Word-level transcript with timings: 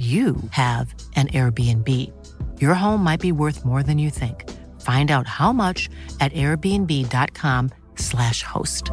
you 0.00 0.36
have 0.52 0.94
an 1.14 1.28
Airbnb. 1.28 1.86
Your 2.58 2.72
home 2.72 3.04
might 3.04 3.20
be 3.20 3.32
worth 3.32 3.66
more 3.66 3.82
than 3.82 3.98
you 3.98 4.08
think. 4.08 4.48
Find 4.80 5.10
out 5.10 5.26
how 5.26 5.52
much 5.52 5.90
at 6.20 6.32
airbnb.com/slash 6.32 8.42
host. 8.42 8.90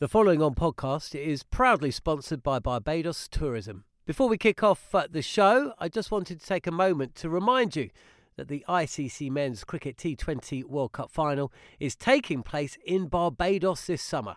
The 0.00 0.08
following 0.08 0.42
on 0.42 0.54
podcast 0.54 1.14
is 1.14 1.44
proudly 1.44 1.90
sponsored 1.90 2.42
by 2.42 2.58
Barbados 2.58 3.26
Tourism. 3.28 3.84
Before 4.04 4.28
we 4.28 4.36
kick 4.36 4.62
off 4.62 4.94
uh, 4.94 5.06
the 5.08 5.22
show, 5.22 5.72
I 5.78 5.88
just 5.88 6.10
wanted 6.10 6.40
to 6.40 6.46
take 6.46 6.66
a 6.66 6.72
moment 6.72 7.14
to 7.14 7.30
remind 7.30 7.74
you 7.76 7.88
that 8.36 8.48
the 8.48 8.66
ICC 8.68 9.30
Men's 9.30 9.64
Cricket 9.64 9.96
T20 9.96 10.64
World 10.64 10.92
Cup 10.92 11.10
final 11.10 11.50
is 11.80 11.96
taking 11.96 12.42
place 12.42 12.76
in 12.84 13.06
Barbados 13.06 13.86
this 13.86 14.02
summer. 14.02 14.36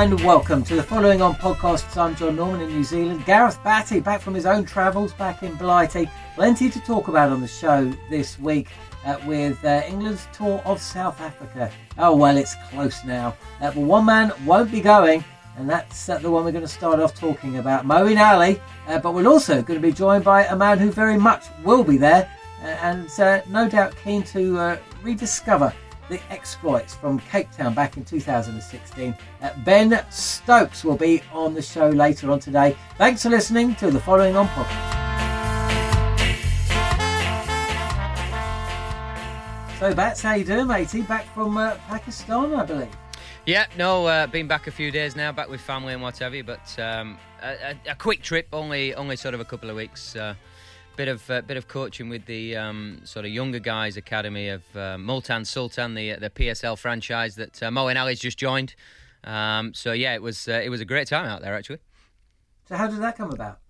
And 0.00 0.18
welcome 0.24 0.64
to 0.64 0.76
the 0.76 0.82
following 0.82 1.20
on 1.20 1.34
podcast. 1.34 1.94
I'm 1.98 2.16
John 2.16 2.36
Norman 2.36 2.62
in 2.62 2.68
New 2.68 2.84
Zealand. 2.84 3.22
Gareth 3.26 3.62
Batty 3.62 4.00
back 4.00 4.22
from 4.22 4.32
his 4.32 4.46
own 4.46 4.64
travels 4.64 5.12
back 5.12 5.42
in 5.42 5.54
Blighty. 5.56 6.08
Plenty 6.36 6.70
to 6.70 6.80
talk 6.80 7.08
about 7.08 7.30
on 7.30 7.42
the 7.42 7.46
show 7.46 7.92
this 8.08 8.38
week 8.38 8.68
uh, 9.04 9.18
with 9.26 9.62
uh, 9.62 9.82
England's 9.86 10.26
tour 10.32 10.62
of 10.64 10.80
South 10.80 11.20
Africa. 11.20 11.70
Oh 11.98 12.16
well, 12.16 12.38
it's 12.38 12.54
close 12.70 13.04
now. 13.04 13.36
Uh, 13.60 13.72
but 13.72 13.76
one 13.76 14.06
man 14.06 14.32
won't 14.46 14.72
be 14.72 14.80
going, 14.80 15.22
and 15.58 15.68
that's 15.68 16.08
uh, 16.08 16.16
the 16.16 16.30
one 16.30 16.46
we're 16.46 16.52
going 16.52 16.64
to 16.64 16.68
start 16.68 16.98
off 16.98 17.14
talking 17.14 17.58
about, 17.58 17.84
Moeen 17.84 18.18
Ali. 18.18 18.58
Uh, 18.88 18.98
but 18.98 19.12
we're 19.12 19.28
also 19.28 19.60
going 19.60 19.78
to 19.78 19.86
be 19.86 19.92
joined 19.92 20.24
by 20.24 20.46
a 20.46 20.56
man 20.56 20.78
who 20.78 20.90
very 20.90 21.18
much 21.18 21.44
will 21.62 21.84
be 21.84 21.98
there, 21.98 22.26
uh, 22.62 22.68
and 22.68 23.06
no 23.50 23.68
doubt 23.68 23.94
keen 24.02 24.22
to 24.22 24.78
rediscover 25.02 25.74
the 26.10 26.20
exploits 26.30 26.94
from 26.94 27.20
Cape 27.20 27.50
Town 27.52 27.72
back 27.72 27.96
in 27.96 28.04
2016. 28.04 29.16
Uh, 29.40 29.50
ben 29.64 30.04
Stokes 30.10 30.84
will 30.84 30.96
be 30.96 31.22
on 31.32 31.54
the 31.54 31.62
show 31.62 31.88
later 31.88 32.30
on 32.30 32.40
today. 32.40 32.76
Thanks 32.98 33.22
for 33.22 33.30
listening 33.30 33.76
to 33.76 33.90
the 33.90 34.00
following 34.00 34.36
on 34.36 34.48
podcast. 34.48 34.90
So, 39.78 39.94
Bats, 39.94 40.20
how 40.20 40.34
you 40.34 40.44
doing, 40.44 40.66
matey? 40.66 41.00
Back 41.00 41.24
from 41.32 41.56
uh, 41.56 41.76
Pakistan, 41.88 42.52
I 42.54 42.66
believe. 42.66 42.94
Yeah, 43.46 43.64
no, 43.78 44.04
uh, 44.04 44.26
been 44.26 44.46
back 44.46 44.66
a 44.66 44.70
few 44.70 44.90
days 44.90 45.16
now, 45.16 45.32
back 45.32 45.48
with 45.48 45.62
family 45.62 45.94
and 45.94 46.02
what 46.02 46.18
have 46.18 46.34
you. 46.34 46.44
But 46.44 46.78
um, 46.78 47.16
a, 47.42 47.74
a, 47.88 47.94
quick 47.94 48.20
trip, 48.20 48.48
only 48.52 48.94
only 48.94 49.16
sort 49.16 49.32
of 49.32 49.40
a 49.40 49.44
couple 49.44 49.70
of 49.70 49.76
weeks. 49.76 50.14
Uh, 50.14 50.34
bit 51.00 51.08
of 51.08 51.30
uh, 51.30 51.40
bit 51.40 51.56
of 51.56 51.66
coaching 51.66 52.10
with 52.10 52.26
the 52.26 52.54
um, 52.54 53.00
sort 53.04 53.24
of 53.24 53.30
younger 53.30 53.58
guys 53.58 53.96
academy 53.96 54.50
of 54.50 54.62
uh, 54.76 54.98
Multan 54.98 55.46
Sultan, 55.46 55.94
the 55.94 56.16
the 56.16 56.28
PSL 56.28 56.76
franchise 56.76 57.36
that 57.36 57.62
uh, 57.62 57.70
Moeen 57.70 57.98
Ali's 57.98 58.20
just 58.20 58.36
joined. 58.36 58.74
Um, 59.24 59.72
so 59.72 59.92
yeah, 59.92 60.14
it 60.14 60.20
was 60.20 60.46
uh, 60.46 60.60
it 60.62 60.68
was 60.68 60.82
a 60.82 60.84
great 60.84 61.08
time 61.08 61.24
out 61.24 61.40
there 61.40 61.54
actually. 61.54 61.78
So 62.68 62.76
how 62.76 62.86
did 62.86 63.00
that 63.00 63.16
come 63.16 63.30
about? 63.32 63.60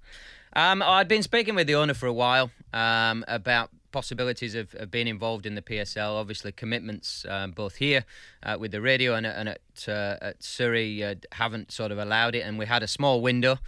Um, 0.55 0.83
I'd 0.83 1.07
been 1.07 1.23
speaking 1.23 1.55
with 1.55 1.69
the 1.69 1.77
owner 1.77 1.95
for 1.95 2.09
a 2.09 2.13
while 2.13 2.51
um, 2.73 3.25
about 3.29 3.71
possibilities 3.93 4.57
of, 4.57 4.75
of, 4.75 4.91
being 4.91 5.07
involved 5.07 5.47
in 5.47 5.55
the 5.55 5.63
PSL. 5.63 6.21
Obviously, 6.21 6.51
commitments 6.51 7.25
um, 7.29 7.53
both 7.53 7.77
here 7.77 8.05
uh, 8.43 8.57
with 8.59 8.73
the 8.73 8.81
radio 8.81 9.15
and, 9.15 9.25
and 9.25 9.51
at, 9.51 9.61
uh, 9.87 10.17
at 10.21 10.43
Surrey 10.43 11.05
uh, 11.05 11.15
haven't 11.31 11.71
sort 11.71 11.93
of 11.93 11.99
allowed 11.99 12.35
it, 12.35 12.41
and 12.41 12.59
we 12.59 12.67
had 12.67 12.83
a 12.83 12.89
small 12.89 13.23
window 13.23 13.59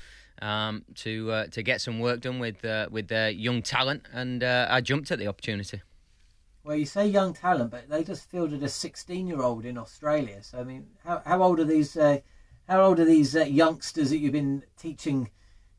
um, 0.42 0.84
to 0.96 1.30
uh, 1.30 1.46
to 1.46 1.62
get 1.62 1.80
some 1.80 2.00
work 2.00 2.20
done 2.20 2.38
with 2.38 2.62
uh, 2.64 2.88
with 2.90 3.08
their 3.08 3.30
young 3.30 3.62
talent, 3.62 4.02
and 4.12 4.42
uh, 4.42 4.66
I 4.68 4.80
jumped 4.80 5.10
at 5.10 5.18
the 5.18 5.28
opportunity. 5.28 5.80
Well, 6.64 6.76
you 6.76 6.84
say 6.84 7.06
young 7.06 7.32
talent, 7.32 7.70
but 7.70 7.88
they 7.88 8.04
just 8.04 8.30
fielded 8.30 8.62
a 8.62 8.66
16-year-old 8.66 9.64
in 9.64 9.76
Australia. 9.76 10.44
So, 10.44 10.60
I 10.60 10.64
mean, 10.64 10.86
how, 11.04 11.20
how 11.24 11.42
old 11.42 11.58
are 11.60 11.64
these? 11.64 11.96
Uh, 11.96 12.18
how 12.68 12.82
old 12.82 13.00
are 13.00 13.04
these 13.04 13.34
uh, 13.34 13.44
youngsters 13.44 14.10
that 14.10 14.18
you've 14.18 14.32
been 14.32 14.64
teaching? 14.76 15.30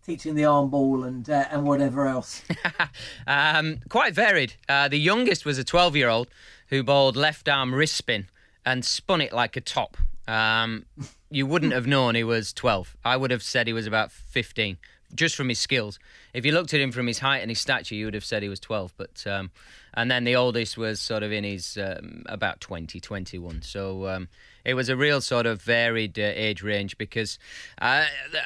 Teaching 0.06 0.35
the 0.35 0.44
arm 0.44 0.69
ball 0.69 1.06
and 1.06 1.29
uh, 1.29 1.46
and 1.50 1.66
whatever 1.66 2.07
else. 2.07 2.41
um, 3.28 3.79
quite 3.88 4.13
varied. 4.13 4.56
the 4.68 4.97
youngest 4.97 5.46
was 5.46 5.57
a 5.57 5.63
12-year-old 5.63 6.28
who 6.68 6.84
bowled 6.84 7.16
left 7.16 7.47
arm 7.47 7.73
wrist 7.73 7.96
spin 7.96 8.28
and 8.66 8.84
spun 8.84 9.22
it 9.22 9.31
like 9.31 9.56
a 9.56 9.62
top. 9.62 9.96
Um, 10.28 10.85
you 11.29 11.45
wouldn't 11.45 11.73
have 11.79 11.88
known 11.88 12.16
he 12.16 12.23
was 12.23 12.53
12. 12.53 12.95
I 13.03 13.17
would 13.17 13.31
have 13.31 13.44
said 13.44 13.67
he 13.67 13.73
was 13.73 13.88
about 13.88 14.11
15, 14.11 14.78
just 15.16 15.35
from 15.35 15.50
his 15.50 15.59
skills. 15.59 16.00
If 16.34 16.46
you 16.46 16.51
looked 16.51 16.74
at 16.74 16.81
him 16.81 16.91
from 16.91 17.07
his 17.07 17.19
height 17.19 17.40
and 17.40 17.50
his 17.50 17.59
stature, 17.59 17.96
you 17.96 18.06
would 18.06 18.13
have 18.13 18.25
said 18.25 18.44
he 18.44 18.50
was 18.50 18.59
12. 18.59 18.94
But 18.97 19.25
um, 19.28 19.51
and 19.94 20.09
then 20.09 20.24
the 20.24 20.35
oldest 20.35 20.78
was 20.78 21.00
sort 21.00 21.24
of 21.24 21.31
in 21.31 21.44
his 21.44 21.78
um, 21.78 22.24
about 22.28 22.59
20, 22.62 23.00
21. 23.00 23.62
So 23.62 24.07
um, 24.07 24.28
it 24.66 24.73
was 24.73 24.90
a 24.90 24.96
real 24.96 25.22
sort 25.22 25.46
of 25.46 25.62
varied 25.62 26.18
uh, 26.18 26.23
age 26.23 26.63
range 26.63 26.97
because, 26.97 27.38
uh, 27.79 28.06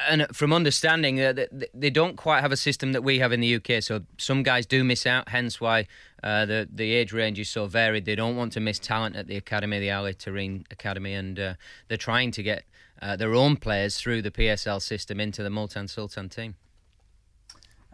and 0.09 0.27
from 0.33 0.51
understanding, 0.51 1.21
uh, 1.21 1.33
they 1.73 1.89
don't 1.89 2.17
quite 2.17 2.41
have 2.41 2.51
a 2.51 2.57
system 2.57 2.91
that 2.91 3.03
we 3.03 3.19
have 3.19 3.31
in 3.31 3.39
the 3.39 3.55
UK. 3.55 3.81
So 3.81 4.01
some 4.17 4.43
guys 4.43 4.65
do 4.65 4.83
miss 4.83 5.05
out. 5.05 5.29
Hence 5.29 5.61
why 5.61 5.87
uh, 6.23 6.45
the 6.45 6.67
the 6.71 6.93
age 6.93 7.13
range 7.13 7.39
is 7.39 7.49
so 7.49 7.67
varied. 7.67 8.05
They 8.05 8.15
don't 8.15 8.35
want 8.35 8.51
to 8.53 8.59
miss 8.59 8.79
talent 8.79 9.15
at 9.15 9.27
the 9.27 9.37
academy, 9.37 9.79
the 9.79 9.91
Ali 9.91 10.13
Tareen 10.13 10.65
Academy, 10.71 11.13
and 11.13 11.39
uh, 11.39 11.53
they're 11.87 11.97
trying 11.97 12.31
to 12.31 12.43
get 12.43 12.63
uh, 13.01 13.15
their 13.15 13.33
own 13.33 13.57
players 13.57 13.97
through 13.97 14.21
the 14.21 14.31
PSL 14.31 14.81
system 14.81 15.19
into 15.19 15.43
the 15.43 15.49
Multan 15.49 15.87
Sultan 15.87 16.29
team. 16.29 16.55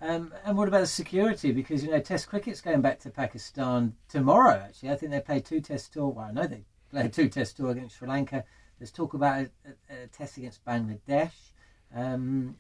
Um, 0.02 0.34
and 0.44 0.58
what 0.58 0.68
about 0.68 0.82
the 0.82 0.88
security? 0.88 1.52
Because 1.52 1.84
you 1.84 1.92
know, 1.92 2.00
Test 2.00 2.28
cricket's 2.28 2.60
going 2.60 2.82
back 2.82 3.00
to 3.00 3.10
Pakistan 3.10 3.96
tomorrow. 4.10 4.62
Actually, 4.66 4.92
I 4.92 4.96
think 4.96 5.12
they 5.12 5.22
played 5.22 5.46
two 5.46 5.62
Test 5.62 5.94
tour. 5.94 6.10
Well, 6.10 6.26
I 6.26 6.32
know 6.32 6.46
they 6.46 6.66
played 6.92 7.14
two 7.14 7.30
Test 7.30 7.56
tour 7.58 7.72
against 7.72 7.98
Sri 7.98 8.08
Lanka. 8.08 8.44
There's 8.80 8.92
talk 8.92 9.14
about 9.14 9.46
a, 9.46 9.50
a, 9.90 10.04
a 10.04 10.08
test 10.08 10.38
against 10.38 10.66
Bangladesh. 10.66 11.32
Um, 11.96 12.58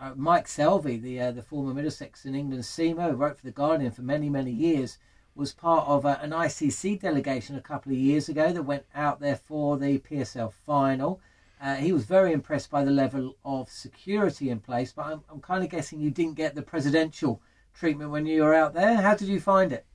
uh, 0.00 0.12
Mike 0.16 0.46
Selvey, 0.46 1.00
the 1.00 1.20
uh, 1.20 1.32
the 1.32 1.42
former 1.42 1.74
Middlesex 1.74 2.24
and 2.24 2.34
England 2.34 2.64
seamer, 2.64 3.16
wrote 3.16 3.38
for 3.38 3.44
the 3.44 3.52
Guardian 3.52 3.90
for 3.90 4.02
many 4.02 4.30
many 4.30 4.50
years, 4.50 4.96
was 5.34 5.52
part 5.52 5.86
of 5.86 6.06
uh, 6.06 6.16
an 6.22 6.30
ICC 6.30 7.00
delegation 7.00 7.56
a 7.56 7.60
couple 7.60 7.92
of 7.92 7.98
years 7.98 8.28
ago 8.28 8.52
that 8.52 8.62
went 8.62 8.84
out 8.94 9.20
there 9.20 9.36
for 9.36 9.76
the 9.76 9.98
PSL 9.98 10.52
final. 10.52 11.20
Uh, 11.62 11.76
he 11.76 11.92
was 11.92 12.04
very 12.04 12.32
impressed 12.32 12.70
by 12.70 12.84
the 12.84 12.90
level 12.90 13.36
of 13.44 13.70
security 13.70 14.50
in 14.50 14.58
place, 14.58 14.92
but 14.92 15.06
I'm, 15.06 15.22
I'm 15.30 15.40
kind 15.40 15.62
of 15.62 15.70
guessing 15.70 16.00
you 16.00 16.10
didn't 16.10 16.34
get 16.34 16.56
the 16.56 16.62
presidential 16.62 17.40
treatment 17.72 18.10
when 18.10 18.26
you 18.26 18.42
were 18.42 18.52
out 18.52 18.74
there. 18.74 18.96
How 19.00 19.14
did 19.14 19.28
you 19.28 19.38
find 19.38 19.72
it? 19.72 19.86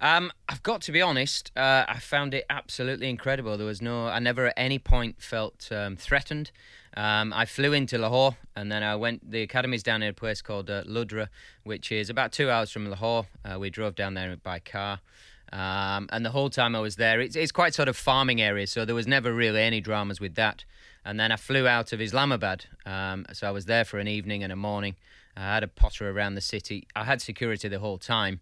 Um, 0.00 0.32
I've 0.48 0.62
got 0.64 0.80
to 0.82 0.92
be 0.92 1.00
honest. 1.00 1.52
Uh, 1.56 1.84
I 1.86 2.00
found 2.00 2.34
it 2.34 2.44
absolutely 2.50 3.08
incredible. 3.08 3.56
There 3.56 3.66
was 3.66 3.80
no. 3.80 4.08
I 4.08 4.18
never 4.18 4.48
at 4.48 4.54
any 4.56 4.80
point 4.80 5.22
felt 5.22 5.68
um, 5.70 5.94
threatened. 5.94 6.50
Um, 6.96 7.32
I 7.32 7.44
flew 7.44 7.72
into 7.72 7.96
Lahore 7.96 8.36
and 8.56 8.70
then 8.70 8.82
I 8.82 8.96
went. 8.96 9.30
The 9.30 9.42
academy's 9.42 9.84
down 9.84 10.02
in 10.02 10.10
a 10.10 10.12
place 10.12 10.42
called 10.42 10.68
uh, 10.68 10.82
Lodhran, 10.82 11.28
which 11.62 11.92
is 11.92 12.10
about 12.10 12.32
two 12.32 12.50
hours 12.50 12.72
from 12.72 12.90
Lahore. 12.90 13.26
Uh, 13.44 13.58
we 13.58 13.70
drove 13.70 13.94
down 13.94 14.14
there 14.14 14.36
by 14.36 14.58
car. 14.58 15.00
Um, 15.52 16.08
and 16.10 16.24
the 16.24 16.30
whole 16.30 16.50
time 16.50 16.74
I 16.74 16.80
was 16.80 16.96
there, 16.96 17.20
it's, 17.20 17.36
it's 17.36 17.52
quite 17.52 17.74
sort 17.74 17.88
of 17.88 17.96
farming 17.96 18.40
area, 18.40 18.66
so 18.66 18.84
there 18.84 18.94
was 18.94 19.06
never 19.06 19.32
really 19.32 19.62
any 19.62 19.80
dramas 19.80 20.20
with 20.20 20.34
that. 20.34 20.64
And 21.04 21.20
then 21.20 21.30
I 21.30 21.36
flew 21.36 21.68
out 21.68 21.92
of 21.92 22.00
Islamabad, 22.00 22.64
um, 22.86 23.26
so 23.32 23.46
I 23.46 23.50
was 23.50 23.66
there 23.66 23.84
for 23.84 23.98
an 23.98 24.08
evening 24.08 24.42
and 24.42 24.52
a 24.52 24.56
morning. 24.56 24.96
I 25.36 25.42
had 25.42 25.62
a 25.62 25.68
potter 25.68 26.10
around 26.10 26.34
the 26.34 26.40
city. 26.40 26.86
I 26.96 27.04
had 27.04 27.20
security 27.20 27.68
the 27.68 27.78
whole 27.78 27.98
time. 27.98 28.40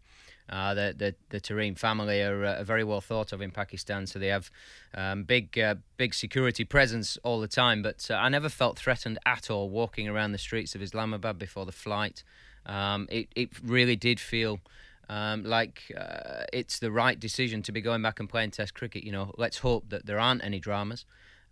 Uh, 0.51 0.75
the, 0.75 0.95
the 0.97 1.15
the 1.31 1.41
Tareen 1.41 1.79
family 1.79 2.21
are, 2.21 2.45
uh, 2.45 2.65
very 2.65 2.85
well 2.85 3.01
thought 3.01 3.33
of 3.33 3.41
in 3.41 3.51
Pakistan, 3.51 4.07
so 4.07 4.19
they 4.19 4.27
have 4.27 4.51
um, 4.95 5.23
big 5.23 5.59
uh, 5.59 5.77
big 5.97 6.13
security 6.13 6.65
presence 6.65 7.17
all 7.23 7.41
the 7.41 7.49
time. 7.49 7.81
But 7.81 8.07
uh, 8.11 8.15
I 8.15 8.29
never 8.29 8.49
felt 8.49 8.79
threatened 8.79 9.19
at 9.25 9.51
all 9.51 9.71
walking 9.71 10.09
around 10.09 10.33
the 10.33 10.39
streets 10.39 10.75
of 10.75 10.83
Islamabad 10.83 11.39
before 11.39 11.65
the 11.65 11.73
flight. 11.73 12.23
Um, 12.67 13.07
it 13.11 13.29
it 13.35 13.51
really 13.63 13.97
did 13.97 14.21
feel. 14.21 14.61
Um, 15.09 15.45
like 15.45 15.93
uh, 15.99 16.45
it's 16.53 16.79
the 16.79 16.91
right 16.91 17.19
decision 17.19 17.63
to 17.63 17.73
be 17.73 17.81
going 17.81 18.03
back 18.03 18.21
and 18.21 18.29
playing 18.29 18.53
Test 18.53 18.75
cricket. 18.75 19.05
You 19.05 19.13
know, 19.13 19.33
let's 19.37 19.59
hope 19.59 19.89
that 19.91 20.07
there 20.07 20.19
aren't 20.19 20.45
any 20.45 20.61
dramas. 20.61 21.05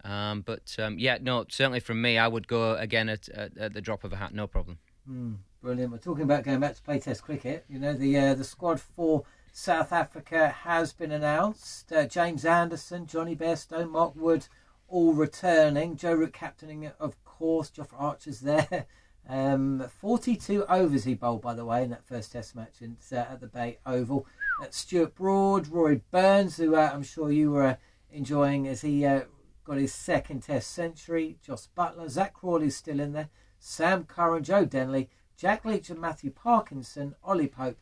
Um, 0.02 0.43
but 0.43 0.76
um, 0.79 0.99
yeah, 0.99 1.19
no, 1.20 1.44
certainly 1.49 1.81
from 1.81 2.00
me, 2.00 2.17
I 2.17 2.26
would 2.26 2.49
go 2.49 2.75
again 2.75 3.08
at, 3.08 3.29
at, 3.29 3.56
at 3.58 3.75
the 3.75 3.81
drop 3.81 4.05
of 4.05 4.12
a 4.12 4.17
hat, 4.17 4.32
no 4.32 4.47
problem. 4.47 4.79
Mm. 5.08 5.37
Brilliant. 5.62 5.93
We're 5.93 5.99
talking 5.99 6.25
about 6.25 6.43
going 6.43 6.61
back 6.61 6.75
to 6.76 6.82
play 6.82 6.99
Test 6.99 7.23
cricket. 7.23 7.67
You 7.69 7.79
know, 7.79 7.93
the 7.93 8.17
uh, 8.17 8.35
the 8.35 8.44
squad 8.44 8.81
for 8.81 9.25
South 9.52 9.93
Africa 9.93 10.49
has 10.49 10.94
been 10.94 11.12
announced. 11.12 11.93
Uh, 11.93 12.06
James 12.06 12.47
Anderson, 12.47 13.06
Jonny 13.06 13.37
Bairstow, 13.37 13.88
Mark 13.88 14.17
Wood, 14.17 14.47
all 14.88 15.12
returning. 15.12 15.97
Joe 15.97 16.14
Root 16.14 16.32
captaining, 16.32 16.91
of 16.99 17.23
course. 17.25 17.70
Jofra 17.70 18.00
Archer's 18.00 18.41
there. 18.41 18.87
Um, 19.28 19.87
42 20.00 20.64
overs 20.67 21.05
he 21.05 21.14
bowled, 21.14 21.43
by 21.43 21.55
the 21.55 21.64
way, 21.64 21.84
in 21.84 21.90
that 21.90 22.05
first 22.05 22.32
Test 22.32 22.56
match 22.56 22.81
in, 22.81 22.96
uh, 23.12 23.17
at 23.17 23.40
the 23.40 23.46
Bay 23.46 23.78
Oval. 23.87 24.26
Uh, 24.61 24.67
Stuart 24.70 25.14
Broad, 25.14 25.69
Rory 25.69 26.02
Burns, 26.11 26.56
who 26.56 26.75
uh, 26.75 26.90
I'm 26.93 27.02
sure 27.02 27.31
you 27.31 27.52
were 27.52 27.78
enjoying 28.11 28.67
as 28.67 28.81
he 28.81 29.06
uh, 29.06 29.22
got 29.64 29.76
his 29.76 29.94
second 29.94 30.43
Test 30.43 30.70
century. 30.72 31.38
Jos 31.43 31.69
Buttler, 31.76 32.08
Zak 32.08 32.34
Crawley's 32.34 32.76
still 32.76 32.99
in 32.99 33.12
there. 33.12 33.28
Sam 33.58 34.05
Curran, 34.05 34.43
Joe 34.43 34.64
Denley, 34.64 35.11
Jack 35.37 35.64
Leach 35.64 35.90
and 35.90 36.00
Matthew 36.00 36.31
Parkinson, 36.31 37.14
Ollie 37.23 37.46
Pope, 37.46 37.78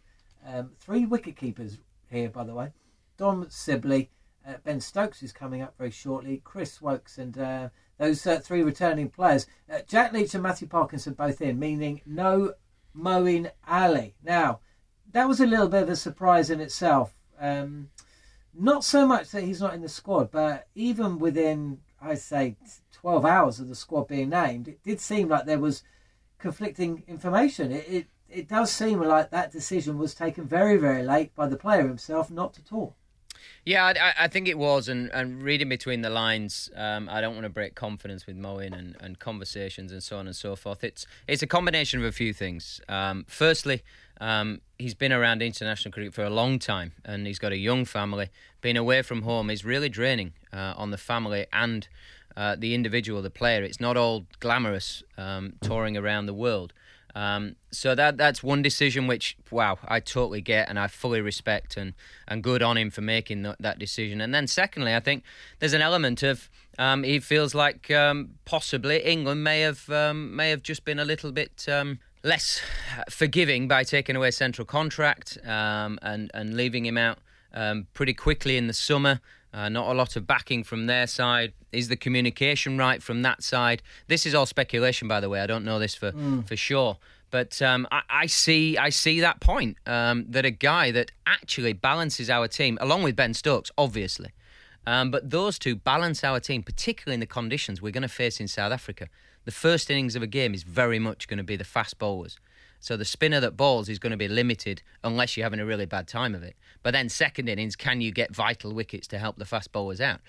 um, 0.47 0.73
three 0.79 1.07
wicket 1.07 1.37
keepers 1.37 1.79
here, 2.11 2.29
by 2.29 2.45
the 2.45 2.55
way. 2.55 2.73
Dom 3.17 3.47
Sibley, 3.49 4.11
uh, 4.47 4.55
Ben 4.65 4.81
Stokes 4.81 5.23
is 5.23 5.33
coming 5.33 5.63
up 5.63 5.77
very 5.79 5.91
shortly, 5.91 6.41
Chris 6.45 6.81
Woakes, 6.81 7.19
and 7.19 7.39
uh, 7.39 7.69
those 7.99 8.27
uh, 8.27 8.41
three 8.41 8.63
returning 8.63 9.11
players. 9.11 9.47
Uh, 9.71 9.81
Jack 9.87 10.13
Leach 10.13 10.35
and 10.35 10.43
Matthew 10.43 10.69
Parkinson 10.69 11.15
both 11.15 11.41
in, 11.41 11.59
meaning 11.59 12.01
no 12.07 12.55
Moeen 12.97 13.51
Ali. 13.67 14.15
Now, 14.23 14.61
that 15.13 15.29
was 15.29 15.41
a 15.41 15.47
little 15.47 15.69
bit 15.69 15.83
of 15.85 15.89
a 15.91 15.97
surprise 15.97 16.51
in 16.51 16.61
itself. 16.61 17.15
Um, 17.39 17.91
not 18.55 18.85
so 18.85 19.07
much 19.07 19.31
that 19.31 19.45
he's 19.45 19.61
not 19.61 19.75
in 19.75 19.83
the 19.83 19.89
squad, 19.89 20.31
but 20.31 20.67
even 20.75 21.19
within, 21.19 21.81
I'd 22.01 22.19
say, 22.19 22.57
12 22.93 23.25
hours 23.25 23.61
of 23.61 23.69
the 23.69 23.75
squad 23.75 24.09
being 24.09 24.31
named, 24.31 24.69
it 24.69 24.83
did 24.83 25.01
seem 25.01 25.29
like 25.29 25.47
there 25.47 25.59
was 25.59 25.83
conflicting 26.39 27.05
information. 27.07 27.73
It, 27.73 27.89
it, 27.89 28.07
it 28.29 28.49
does 28.49 28.71
seem 28.71 29.01
like 29.01 29.31
that 29.31 29.53
decision 29.53 29.99
was 29.99 30.15
taken 30.15 30.45
very, 30.45 30.77
very 30.77 31.03
late 31.03 31.35
by 31.35 31.47
the 31.47 31.57
player 31.57 31.87
himself 31.87 32.31
not 32.31 32.53
to 32.55 32.65
talk. 32.65 32.95
Yeah, 33.65 33.85
I, 33.85 34.25
I, 34.25 34.29
think 34.29 34.49
it 34.49 34.59
was, 34.59 34.89
and, 34.89 35.11
and 35.13 35.43
reading 35.43 35.69
between 35.69 36.03
the 36.03 36.11
lines, 36.11 36.71
um, 36.75 37.09
I 37.11 37.21
don't 37.21 37.35
want 37.35 37.45
to 37.45 37.51
break 37.51 37.75
confidence 37.75 38.27
with 38.27 38.37
Moeen 38.37 38.77
and, 38.77 38.97
and 39.01 39.19
conversations 39.19 39.93
and 39.93 40.03
so 40.03 40.19
on 40.19 40.27
and 40.27 40.35
so 40.35 40.57
forth. 40.57 40.83
It's 40.83 41.07
it's 41.27 41.43
a 41.43 41.47
combination 41.47 42.01
of 42.01 42.07
a 42.07 42.13
few 42.13 42.33
things. 42.33 42.81
Um, 42.89 43.25
firstly, 43.29 43.83
um, 44.21 44.61
he's 44.79 44.95
been 44.95 45.13
around 45.13 45.43
international 45.43 45.93
cricket 45.93 46.15
for 46.15 46.25
a 46.25 46.31
long 46.31 46.59
time, 46.59 46.93
and 47.05 47.27
he's 47.27 47.39
got 47.39 47.53
a 47.53 47.57
young 47.57 47.85
family. 47.85 48.31
Being 48.61 48.77
away 48.77 49.03
from 49.03 49.23
home 49.23 49.51
is 49.51 49.65
really 49.65 49.89
draining 49.89 50.33
uh, 50.53 50.75
on 50.77 50.91
the 50.91 50.99
family 50.99 51.47
and 51.53 51.89
uh, 52.37 52.57
the 52.57 52.75
individual, 52.75 53.21
the 53.23 53.31
player. 53.31 53.63
It's 53.63 53.81
not 53.81 53.97
all 53.97 54.27
glamorous 54.41 55.03
um, 55.17 55.55
touring 55.61 55.97
around 55.97 56.27
the 56.27 56.35
world. 56.35 56.73
Um, 57.19 57.57
so 57.73 57.97
that 57.97 58.17
that's 58.17 58.45
one 58.45 58.63
decision 58.63 59.09
which 59.09 59.37
wow 59.51 59.81
I 59.89 59.99
totally 59.99 60.41
get 60.41 60.69
and 60.69 60.79
I 60.79 60.87
fully 60.87 61.21
respect 61.21 61.77
and 61.77 61.95
and 62.29 62.45
good 62.45 62.63
on 62.63 62.77
him 62.79 62.91
for 62.91 63.01
making 63.01 63.43
th- 63.43 63.57
that 63.59 63.81
decision. 63.81 64.21
And 64.21 64.33
then 64.33 64.47
secondly, 64.47 64.95
I 64.95 65.01
think 65.01 65.25
there's 65.59 65.73
an 65.73 65.83
element 65.83 66.23
of 66.23 66.49
um, 66.79 67.03
he 67.03 67.19
feels 67.19 67.57
like 67.57 67.91
um, 67.91 68.35
possibly 68.45 69.03
England 69.03 69.43
may 69.43 69.63
have 69.63 69.91
um, 69.91 70.37
may 70.37 70.51
have 70.51 70.63
just 70.63 70.85
been 70.85 71.01
a 71.01 71.05
little 71.05 71.33
bit 71.33 71.67
um, 71.69 71.99
less 72.23 72.61
forgiving 73.11 73.67
by 73.67 73.83
taking 73.83 74.15
away 74.15 74.31
central 74.31 74.65
contract 74.65 75.39
um, 75.45 75.99
and 76.03 76.31
and 76.35 76.57
leaving 76.57 76.87
him 76.87 76.97
out 76.97 77.19
pretty 77.95 78.15
quickly 78.15 78.57
in 78.57 78.69
the 78.69 78.73
summer. 78.73 79.21
Uh, 79.59 79.69
not 79.69 79.91
a 79.91 79.93
lot 79.93 80.15
of 80.15 80.25
backing 80.25 80.63
from 80.63 80.87
their 80.87 81.09
side. 81.09 81.53
Is 81.73 81.89
the 81.89 81.97
communication 81.97 82.79
right 82.79 83.03
from 83.03 83.23
that 83.23 83.43
side? 83.43 83.83
This 84.07 84.25
is 84.25 84.33
all 84.33 84.47
speculation, 84.47 85.09
by 85.09 85.19
the 85.19 85.29
way. 85.29 85.41
I 85.41 85.49
don't 85.49 85.65
know 85.65 85.81
this 85.81 85.97
for 85.97 86.13
mm. 86.13 86.47
for 86.47 86.55
sure, 86.55 86.97
but 87.33 87.61
um, 87.61 87.89
I, 87.91 88.03
I, 88.09 88.27
see 88.27 88.79
I 88.79 88.91
see 88.91 89.19
that 89.19 89.41
point 89.41 89.77
um, 89.85 90.27
that 90.29 90.45
a 90.45 90.53
guy 90.53 90.93
that 90.93 91.11
actually 91.27 91.73
balances 91.73 92.31
our 92.31 92.47
team, 92.47 92.79
along 92.81 93.03
with 93.03 93.17
Ben 93.17 93.35
Stokes, 93.35 93.73
obviously, 93.77 94.31
um, 94.87 95.11
but 95.11 95.29
those 95.29 95.59
two 95.59 95.75
balance 95.75 96.23
our 96.23 96.39
team, 96.39 96.63
particularly 96.63 97.15
in 97.15 97.21
the 97.21 97.27
conditions 97.27 97.83
we're 97.83 97.91
going 97.91 98.03
to 98.03 98.09
face 98.09 98.39
in 98.39 98.47
South 98.47 98.71
Africa. 98.71 99.09
The 99.45 99.51
first 99.51 99.91
innings 99.91 100.15
of 100.15 100.23
a 100.23 100.29
game 100.29 100.55
is 100.55 100.63
very 100.63 101.01
much 101.01 101.27
going 101.27 101.39
to 101.39 101.43
be 101.43 101.57
the 101.57 101.65
fast 101.65 101.99
bowlers. 101.99 102.39
So 102.81 102.97
the 102.97 103.05
spinner 103.05 103.41
that 103.41 103.57
bowls 103.57 103.89
is 103.89 103.99
going 103.99 104.13
to 104.13 104.17
be 104.17 104.29
limited 104.29 104.83
unless 105.03 105.37
you're 105.37 105.45
having 105.45 105.61
a 105.61 105.67
really 105.67 105.87
bad 105.87 106.07
time 106.07 106.35
of 106.35 106.43
it. 106.43 106.57
But 106.83 106.93
then 106.93 107.09
second 107.09 107.49
innings, 107.49 107.77
can 107.77 108.01
you 108.01 108.13
get 108.13 108.35
vital 108.35 108.73
wickets 108.73 109.07
to 109.09 109.19
help 109.19 109.37
the 109.37 109.45
fast 109.45 109.73
bowlers 109.73 110.01
out? 110.01 110.21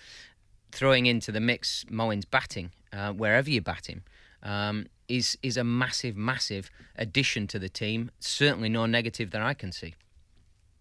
Throwing 0.71 1.05
into 1.05 1.31
the 1.31 1.39
mix 1.39 1.85
Moeen's 1.89 2.25
batting, 2.25 2.71
uh, 2.93 3.13
wherever 3.13 3.49
you 3.49 3.61
bat 3.61 3.87
him, 3.87 4.03
um, 4.43 4.87
is 5.07 5.37
is 5.41 5.57
a 5.57 5.63
massive, 5.63 6.15
massive 6.15 6.69
addition 6.95 7.47
to 7.47 7.59
the 7.59 7.69
team. 7.69 8.11
Certainly 8.19 8.69
no 8.69 8.85
negative 8.85 9.31
that 9.31 9.41
I 9.41 9.53
can 9.53 9.71
see. 9.71 9.95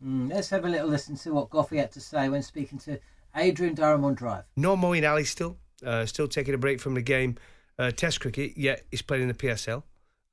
Mm, 0.04 0.30
let's 0.30 0.50
have 0.50 0.64
a 0.64 0.68
little 0.68 0.88
listen 0.88 1.16
to 1.16 1.32
what 1.32 1.50
Goughie 1.50 1.78
had 1.78 1.90
to 1.92 2.00
say 2.00 2.28
when 2.28 2.42
speaking 2.42 2.78
to 2.80 3.00
Adrian 3.34 3.74
Durham 3.74 4.04
on 4.04 4.14
Drive. 4.14 4.44
No 4.56 4.76
Moeen 4.76 5.08
Ali 5.10 5.24
still, 5.24 5.56
uh, 5.84 6.06
still 6.06 6.28
taking 6.28 6.54
a 6.54 6.58
break 6.58 6.80
from 6.80 6.94
the 6.94 7.02
game. 7.02 7.36
Uh, 7.78 7.90
test 7.92 8.20
cricket, 8.20 8.56
yet 8.56 8.84
he's 8.90 9.02
playing 9.02 9.22
in 9.22 9.28
the 9.28 9.34
PSL. 9.34 9.84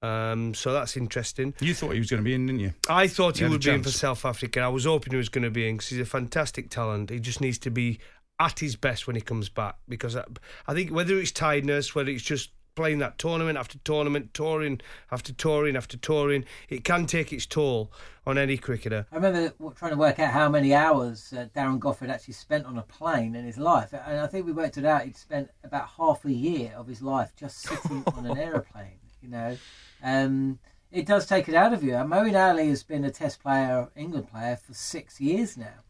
Um, 0.06 0.54
so 0.54 0.74
that's 0.74 0.98
interesting. 0.98 1.54
You 1.60 1.74
thought 1.74 1.94
he 1.94 2.00
was 2.00 2.10
going 2.10 2.22
to 2.22 2.26
be 2.26 2.34
in, 2.34 2.48
didn't 2.48 2.62
you? 2.62 2.74
I 2.90 3.08
thought 3.08 3.38
he, 3.38 3.46
he 3.46 3.50
would 3.50 3.64
be 3.64 3.72
in 3.72 3.84
for 3.84 3.92
South 3.92 4.26
Africa. 4.26 4.62
I 4.62 4.68
was 4.68 4.86
hoping 4.86 5.12
he 5.12 5.18
was 5.18 5.30
going 5.30 5.44
to 5.44 5.52
be 5.52 5.68
in 5.68 5.78
because 5.78 5.90
he's 5.90 6.00
a 6.00 6.06
fantastic 6.06 6.70
talent. 6.70 7.10
He 7.10 7.20
just 7.20 7.42
needs 7.42 7.58
to 7.60 7.72
be 7.72 8.00
at 8.40 8.60
his 8.60 8.76
best 8.76 9.08
when 9.08 9.16
he 9.16 9.22
comes 9.22 9.50
back 9.50 9.78
because 9.88 10.16
I, 10.16 10.26
I 10.68 10.74
think 10.74 10.92
whether 10.92 11.18
it's 11.18 11.32
tiredness, 11.32 11.96
whether 11.96 12.12
it's 12.12 12.24
just 12.24 12.52
playing 12.76 13.00
that 13.00 13.18
tournament 13.18 13.58
after 13.58 13.78
tournament, 13.80 14.34
touring 14.34 14.82
after 15.12 15.34
touring 15.34 15.76
after 15.76 15.98
touring, 15.98 16.46
it 16.70 16.84
can 16.84 17.06
take 17.06 17.32
its 17.32 17.46
toll 17.46 17.92
on 18.28 18.38
any 18.38 18.58
cricketer. 18.58 19.06
I 19.12 19.16
remember 19.16 19.54
trying 19.76 19.92
to 19.92 19.98
work 19.98 20.20
out 20.20 20.32
how 20.32 20.50
many 20.50 20.74
hours 20.74 21.34
uh, 21.34 21.48
Darren 21.56 21.80
Goffin 21.80 22.10
actually 22.10 22.34
spent 22.34 22.66
on 22.66 22.78
a 22.78 22.84
plane 22.84 23.36
in 23.36 23.46
his 23.46 23.58
life, 23.58 23.94
and 23.94 24.20
I 24.20 24.28
think 24.28 24.46
we 24.46 24.52
worked 24.52 24.78
it 24.78 24.86
out. 24.86 25.04
He'd 25.04 25.16
spent 25.16 25.50
about 25.64 25.88
half 25.98 26.26
a 26.26 26.34
year 26.34 26.74
of 26.76 26.88
his 26.88 27.02
life 27.02 27.32
just 27.38 27.62
sitting 27.62 28.04
on 28.16 28.26
an 28.26 28.38
aeroplane. 28.38 29.00
You 29.22 29.30
know, 29.30 29.58
um, 30.04 30.60
it 30.92 31.06
does 31.06 31.26
take 31.26 31.50
it 31.50 31.56
out 31.56 31.74
of 31.74 31.84
you. 31.84 31.92
Moeen 31.92 32.40
Ali 32.40 32.70
has 32.70 32.84
been 32.84 33.04
a 33.04 33.12
Test 33.12 33.42
player, 33.42 33.90
England 33.96 34.30
player, 34.30 34.56
for 34.56 34.74
six 34.74 35.20
years 35.20 35.58
now, 35.58 35.84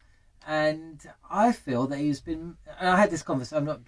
and 0.46 1.00
I 1.30 1.52
feel 1.52 1.86
that 1.88 1.98
he's 1.98 2.20
been. 2.20 2.56
I 2.80 2.96
had 2.96 3.10
this 3.10 3.22
conversation. 3.22 3.58
I'm 3.58 3.64
not 3.64 3.80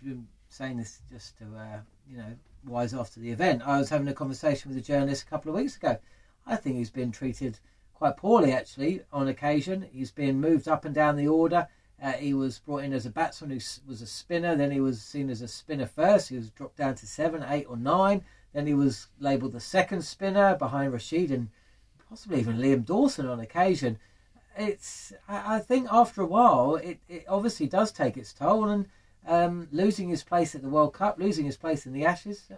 saying 0.49 0.77
this 0.77 1.01
just 1.11 1.39
to 1.39 1.45
uh, 1.45 1.81
you 2.09 2.19
know 2.19 2.37
wise 2.65 2.95
after 2.95 3.21
the 3.21 3.31
event. 3.31 3.63
I 3.65 3.79
was 3.79 3.91
having 3.91 4.09
a 4.09 4.15
conversation 4.15 4.71
with 4.71 4.79
a 4.79 4.87
journalist 4.87 5.25
a 5.25 5.31
couple 5.31 5.51
of 5.51 5.57
weeks 5.57 5.77
ago. 5.77 5.99
I 6.47 6.57
think 6.57 6.77
he's 6.77 6.91
been 6.91 7.13
treated 7.13 7.59
quite 7.95 8.17
poorly 8.17 8.53
actually 8.53 9.03
on 9.13 9.29
occasion. 9.29 9.89
He's 9.93 10.11
been 10.11 10.41
moved 10.41 10.69
up 10.69 10.85
and 10.85 10.95
down 10.95 11.17
the 11.17 11.29
order. 11.29 11.69
Uh, 12.01 12.13
he 12.13 12.33
was 12.33 12.61
brought 12.61 12.85
in 12.85 12.93
as 12.93 13.07
a 13.07 13.11
batsman 13.11 13.51
who 13.51 13.61
was 13.89 14.03
a 14.03 14.07
spinner. 14.07 14.55
Then 14.55 14.71
he 14.71 14.81
was 14.81 15.03
seen 15.03 15.31
as 15.31 15.43
a 15.43 15.49
spinner 15.49 15.87
first. 15.87 16.29
He 16.29 16.37
was 16.37 16.51
dropped 16.51 16.77
down 16.77 16.95
to 16.95 17.07
seven, 17.07 17.45
eight, 17.49 17.67
or 17.69 17.77
nine. 17.77 18.25
Then 18.53 18.67
he 18.67 18.75
was 18.75 19.09
labelled 19.21 19.53
the 19.53 19.61
second 19.61 20.03
spinner 20.03 20.57
behind 20.57 20.93
Rashid 20.93 21.31
and 21.31 21.49
possibly 22.09 22.41
even 22.41 22.59
Liam 22.59 22.85
Dawson 22.85 23.27
on 23.27 23.41
occasion. 23.41 23.99
It's 24.57 25.13
I, 25.29 25.61
think 25.61 25.87
after 25.91 26.23
a 26.23 26.27
while 26.27 26.77
it, 26.77 26.99
it 27.09 27.25
obviously 27.29 27.67
does 27.67 27.93
take 27.93 28.17
its 28.17 28.33
toll 28.33 28.69
and 28.69 28.89
um, 29.27 29.69
losing 29.71 30.09
his 30.09 30.25
place 30.25 30.55
at 30.55 30.63
the 30.63 30.69
World 30.69 30.95
Cup, 30.95 31.19
losing 31.19 31.45
his 31.45 31.57
place 31.57 31.87
in 31.87 31.93
the 31.93 32.05
Ashes, 32.05 32.51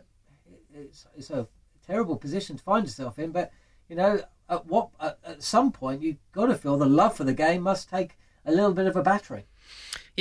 it's, 0.75 1.06
it's 1.16 1.30
a 1.30 1.49
terrible 1.87 2.16
position 2.16 2.56
to 2.56 2.62
find 2.62 2.87
yourself 2.87 3.18
in. 3.18 3.32
But 3.32 3.52
you 3.88 3.97
know, 3.97 4.23
at 4.49 4.66
what 4.66 4.90
at, 5.00 5.18
at 5.25 5.42
some 5.42 5.73
point 5.73 6.02
you've 6.02 6.18
got 6.32 6.47
to 6.47 6.54
feel 6.54 6.78
the 6.78 6.87
love 6.87 7.16
for 7.16 7.25
the 7.25 7.35
game 7.35 7.62
must 7.62 7.90
take 7.90 8.16
a 8.44 8.52
little 8.52 8.73
bit 8.73 8.87
of 8.87 8.97
a 8.97 9.02
battery. 9.02 9.47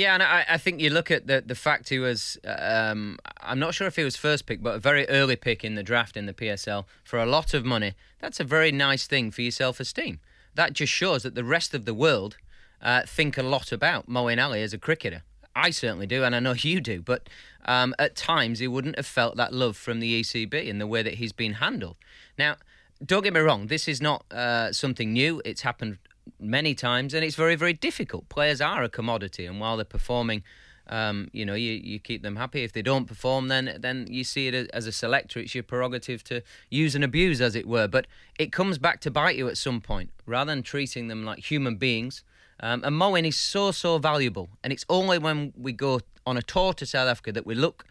Yeah, 0.00 0.14
and 0.14 0.22
I, 0.22 0.46
I, 0.48 0.56
think 0.56 0.80
you 0.80 0.88
look 0.88 1.10
at 1.10 1.26
the 1.26 1.42
the 1.44 1.54
fact 1.54 1.90
he 1.90 1.98
was. 1.98 2.38
Um, 2.42 3.18
I'm 3.42 3.58
not 3.58 3.74
sure 3.74 3.86
if 3.86 3.96
he 3.96 4.02
was 4.02 4.16
first 4.16 4.46
pick, 4.46 4.62
but 4.62 4.76
a 4.76 4.78
very 4.78 5.06
early 5.10 5.36
pick 5.36 5.62
in 5.62 5.74
the 5.74 5.82
draft 5.82 6.16
in 6.16 6.24
the 6.24 6.32
PSL 6.32 6.86
for 7.04 7.18
a 7.18 7.26
lot 7.26 7.52
of 7.52 7.66
money. 7.66 7.92
That's 8.18 8.40
a 8.40 8.44
very 8.44 8.72
nice 8.72 9.06
thing 9.06 9.30
for 9.30 9.42
your 9.42 9.50
self 9.50 9.78
esteem. 9.78 10.18
That 10.54 10.72
just 10.72 10.90
shows 10.90 11.22
that 11.24 11.34
the 11.34 11.44
rest 11.44 11.74
of 11.74 11.84
the 11.84 11.92
world 11.92 12.38
uh, 12.80 13.02
think 13.06 13.36
a 13.36 13.42
lot 13.42 13.72
about 13.72 14.08
Moeen 14.08 14.42
Ali 14.42 14.62
as 14.62 14.72
a 14.72 14.78
cricketer. 14.78 15.22
I 15.54 15.68
certainly 15.68 16.06
do, 16.06 16.24
and 16.24 16.34
I 16.34 16.40
know 16.40 16.54
you 16.56 16.80
do. 16.80 17.02
But 17.02 17.28
um, 17.66 17.94
at 17.98 18.16
times, 18.16 18.60
he 18.60 18.68
wouldn't 18.68 18.96
have 18.96 19.06
felt 19.06 19.36
that 19.36 19.52
love 19.52 19.76
from 19.76 20.00
the 20.00 20.22
ECB 20.22 20.64
in 20.64 20.78
the 20.78 20.86
way 20.86 21.02
that 21.02 21.14
he's 21.14 21.32
been 21.32 21.54
handled. 21.64 21.96
Now, 22.38 22.56
don't 23.04 23.22
get 23.22 23.34
me 23.34 23.40
wrong, 23.40 23.66
this 23.66 23.86
is 23.86 24.00
not 24.00 24.24
uh, 24.32 24.72
something 24.72 25.12
new. 25.12 25.42
It's 25.44 25.60
happened 25.60 25.98
many 26.38 26.74
times, 26.74 27.14
and 27.14 27.24
it's 27.24 27.36
very, 27.36 27.56
very 27.56 27.72
difficult. 27.72 28.28
Players 28.28 28.60
are 28.60 28.82
a 28.82 28.88
commodity, 28.88 29.46
and 29.46 29.60
while 29.60 29.76
they're 29.76 29.84
performing, 29.84 30.42
um, 30.88 31.28
you 31.32 31.46
know, 31.46 31.54
you, 31.54 31.72
you 31.72 31.98
keep 31.98 32.22
them 32.22 32.36
happy. 32.36 32.64
If 32.64 32.72
they 32.72 32.82
don't 32.82 33.06
perform, 33.06 33.48
then 33.48 33.76
then 33.78 34.06
you 34.10 34.24
see 34.24 34.48
it 34.48 34.70
as 34.72 34.86
a 34.86 34.92
selector. 34.92 35.38
It's 35.38 35.54
your 35.54 35.62
prerogative 35.62 36.24
to 36.24 36.42
use 36.68 36.94
and 36.94 37.04
abuse, 37.04 37.40
as 37.40 37.54
it 37.54 37.66
were. 37.66 37.88
But 37.88 38.06
it 38.38 38.50
comes 38.52 38.78
back 38.78 39.00
to 39.02 39.10
bite 39.10 39.36
you 39.36 39.48
at 39.48 39.56
some 39.56 39.80
point, 39.80 40.10
rather 40.26 40.50
than 40.52 40.62
treating 40.62 41.08
them 41.08 41.24
like 41.24 41.50
human 41.50 41.76
beings. 41.76 42.24
Um, 42.62 42.82
and 42.84 42.94
Moeen 42.94 43.26
is 43.26 43.36
so 43.36 43.70
so 43.70 43.98
valuable, 43.98 44.50
and 44.62 44.72
it's 44.72 44.84
only 44.88 45.18
when 45.18 45.52
we 45.56 45.72
go 45.72 46.00
on 46.26 46.36
a 46.36 46.42
tour 46.42 46.74
to 46.74 46.84
South 46.84 47.08
Africa 47.08 47.32
that 47.32 47.46
we 47.46 47.54
look 47.54 47.86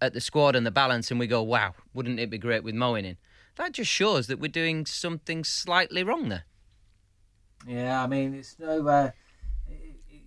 at 0.00 0.12
the 0.12 0.20
squad 0.20 0.54
and 0.54 0.64
the 0.64 0.70
balance, 0.70 1.10
and 1.10 1.18
we 1.18 1.26
go, 1.26 1.42
"Wow, 1.42 1.74
wouldn't 1.94 2.20
it 2.20 2.30
be 2.30 2.38
great 2.38 2.62
with 2.62 2.74
Moeen 2.74 3.04
in?" 3.04 3.16
That 3.56 3.72
just 3.72 3.90
shows 3.90 4.26
that 4.26 4.38
we're 4.38 4.48
doing 4.48 4.86
something 4.86 5.44
slightly 5.44 6.04
wrong 6.04 6.28
there. 6.28 6.44
Yeah, 7.66 8.02
I 8.02 8.06
mean, 8.06 8.34
it's 8.34 8.58
no. 8.58 8.86
Uh, 8.86 9.10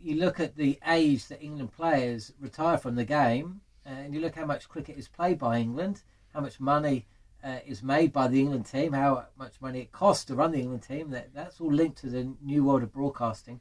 you 0.02 0.16
look 0.16 0.40
at 0.40 0.56
the 0.56 0.80
age 0.88 1.28
that 1.28 1.42
England 1.42 1.72
players 1.74 2.34
retire 2.40 2.78
from 2.78 2.96
the 2.96 3.06
game, 3.06 3.62
and 3.86 4.14
you 4.14 4.20
look 4.20 4.36
how 4.36 4.46
much 4.46 4.70
cricket 4.70 4.98
is 4.98 5.08
played 5.08 5.38
by 5.38 5.60
England, 5.60 6.04
how 6.34 6.42
much 6.42 6.60
money 6.60 7.06
uh, 7.44 7.60
is 7.66 7.84
made 7.84 8.12
by 8.12 8.28
the 8.28 8.40
England 8.40 8.66
team, 8.66 8.94
how 8.94 9.26
much 9.38 9.62
money 9.62 9.82
it 9.82 9.92
costs 9.92 10.26
to 10.26 10.36
run 10.36 10.52
the 10.52 10.60
England 10.60 10.84
team. 10.84 11.12
That 11.12 11.34
that's 11.34 11.62
all 11.62 11.72
linked 11.72 12.00
to 12.00 12.10
the 12.10 12.34
new 12.42 12.64
world 12.64 12.84
of 12.84 12.92
broadcasting. 12.92 13.60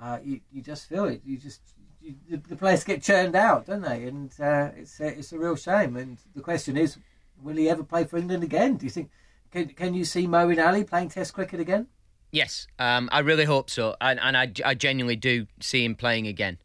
Uh, 0.00 0.18
you 0.22 0.40
you 0.52 0.62
just 0.62 0.88
feel 0.88 1.04
it. 1.04 1.22
You 1.24 1.36
just 1.36 1.60
you, 2.00 2.14
the, 2.30 2.36
the, 2.36 2.56
players 2.56 2.84
get 2.84 3.02
churned 3.02 3.34
out, 3.34 3.66
don't 3.66 3.82
they? 3.82 4.04
And 4.04 4.32
uh, 4.40 4.70
it's 4.76 5.00
a, 5.00 5.18
it's 5.18 5.32
a 5.32 5.38
real 5.38 5.56
shame. 5.56 5.96
And 5.96 6.18
the 6.34 6.40
question 6.40 6.76
is, 6.76 6.96
will 7.42 7.56
he 7.56 7.68
ever 7.68 7.82
play 7.82 8.04
for 8.04 8.16
England 8.18 8.44
again? 8.44 8.76
Do 8.76 8.86
you 8.86 8.90
think? 8.90 9.10
Can 9.50 9.68
can 9.70 9.94
you 9.94 10.04
see 10.04 10.26
Moeen 10.26 10.64
Ali 10.64 10.84
playing 10.84 11.08
Test 11.08 11.34
cricket 11.34 11.60
again? 11.60 11.88
Yes, 12.30 12.66
um, 12.78 13.08
I 13.10 13.20
really 13.20 13.44
hope 13.44 13.70
so, 13.70 13.96
and, 14.00 14.20
and 14.20 14.36
I, 14.36 14.52
I 14.64 14.74
genuinely 14.74 15.16
do 15.16 15.46
see 15.60 15.84
him 15.84 15.94
playing 15.94 16.26
again. 16.26 16.58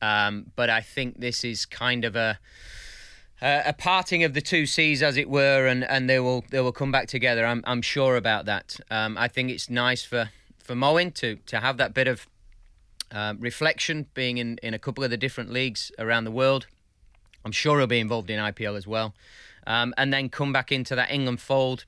Um, 0.00 0.52
but 0.54 0.70
I 0.70 0.80
think 0.80 1.20
this 1.20 1.44
is 1.44 1.66
kind 1.66 2.04
of 2.04 2.16
a 2.16 2.38
a 3.42 3.72
parting 3.72 4.22
of 4.22 4.34
the 4.34 4.42
two 4.42 4.66
seas, 4.66 5.02
as 5.02 5.16
it 5.16 5.30
were, 5.30 5.66
and, 5.66 5.82
and 5.84 6.10
they 6.10 6.20
will 6.20 6.44
they 6.50 6.60
will 6.60 6.72
come 6.72 6.92
back 6.92 7.08
together. 7.08 7.44
I'm 7.46 7.62
I'm 7.66 7.82
sure 7.82 8.16
about 8.16 8.44
that. 8.46 8.78
Um, 8.90 9.16
I 9.16 9.28
think 9.28 9.50
it's 9.50 9.70
nice 9.70 10.04
for 10.04 10.30
for 10.58 10.74
Moeen 10.74 11.12
to 11.14 11.36
to 11.46 11.60
have 11.60 11.76
that 11.78 11.94
bit 11.94 12.06
of 12.06 12.26
uh, 13.10 13.34
reflection, 13.38 14.06
being 14.14 14.38
in 14.38 14.58
in 14.62 14.74
a 14.74 14.78
couple 14.78 15.02
of 15.02 15.10
the 15.10 15.16
different 15.16 15.50
leagues 15.50 15.90
around 15.98 16.24
the 16.24 16.30
world. 16.30 16.66
I'm 17.44 17.52
sure 17.52 17.78
he'll 17.78 17.86
be 17.86 17.98
involved 17.98 18.28
in 18.28 18.38
IPL 18.38 18.76
as 18.76 18.86
well, 18.86 19.14
um, 19.66 19.94
and 19.96 20.12
then 20.12 20.28
come 20.28 20.52
back 20.52 20.70
into 20.70 20.94
that 20.94 21.10
England 21.10 21.40
fold, 21.40 21.86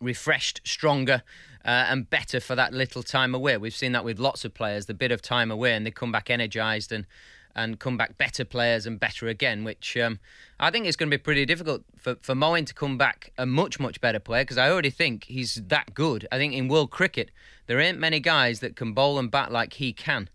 refreshed, 0.00 0.62
stronger 0.64 1.22
uh, 1.64 1.86
and 1.88 2.08
better 2.08 2.40
for 2.40 2.54
that 2.54 2.72
little 2.72 3.02
time 3.02 3.34
away. 3.34 3.56
We've 3.56 3.74
seen 3.74 3.92
that 3.92 4.04
with 4.04 4.18
lots 4.18 4.44
of 4.44 4.54
players, 4.54 4.86
the 4.86 4.94
bit 4.94 5.12
of 5.12 5.22
time 5.22 5.50
away, 5.50 5.74
and 5.74 5.86
they 5.86 5.90
come 5.90 6.12
back 6.12 6.30
energised 6.30 6.92
and 6.92 7.06
and 7.54 7.78
come 7.80 7.96
back 7.96 8.16
better 8.16 8.44
players 8.44 8.86
and 8.86 9.00
better 9.00 9.26
again, 9.26 9.64
which 9.64 9.96
um, 9.96 10.20
I 10.58 10.70
think 10.70 10.86
is 10.86 10.96
going 10.96 11.10
to 11.10 11.16
be 11.16 11.22
pretty 11.22 11.44
difficult 11.44 11.82
for, 11.96 12.16
for 12.20 12.34
Moeen 12.34 12.64
to 12.66 12.74
come 12.74 12.96
back 12.96 13.32
a 13.36 13.44
much, 13.44 13.80
much 13.80 14.00
better 14.00 14.20
player 14.20 14.44
because 14.44 14.58
I 14.58 14.70
already 14.70 14.90
think 14.90 15.24
he's 15.24 15.56
that 15.56 15.94
good. 15.94 16.28
I 16.30 16.38
think 16.38 16.54
in 16.54 16.68
world 16.68 16.90
cricket, 16.90 17.30
there 17.66 17.80
ain't 17.80 17.98
many 17.98 18.20
guys 18.20 18.60
that 18.60 18.76
can 18.76 18.92
bowl 18.92 19.18
and 19.18 19.30
bat 19.30 19.50
like 19.50 19.74
he 19.74 19.92
can. 19.92 20.28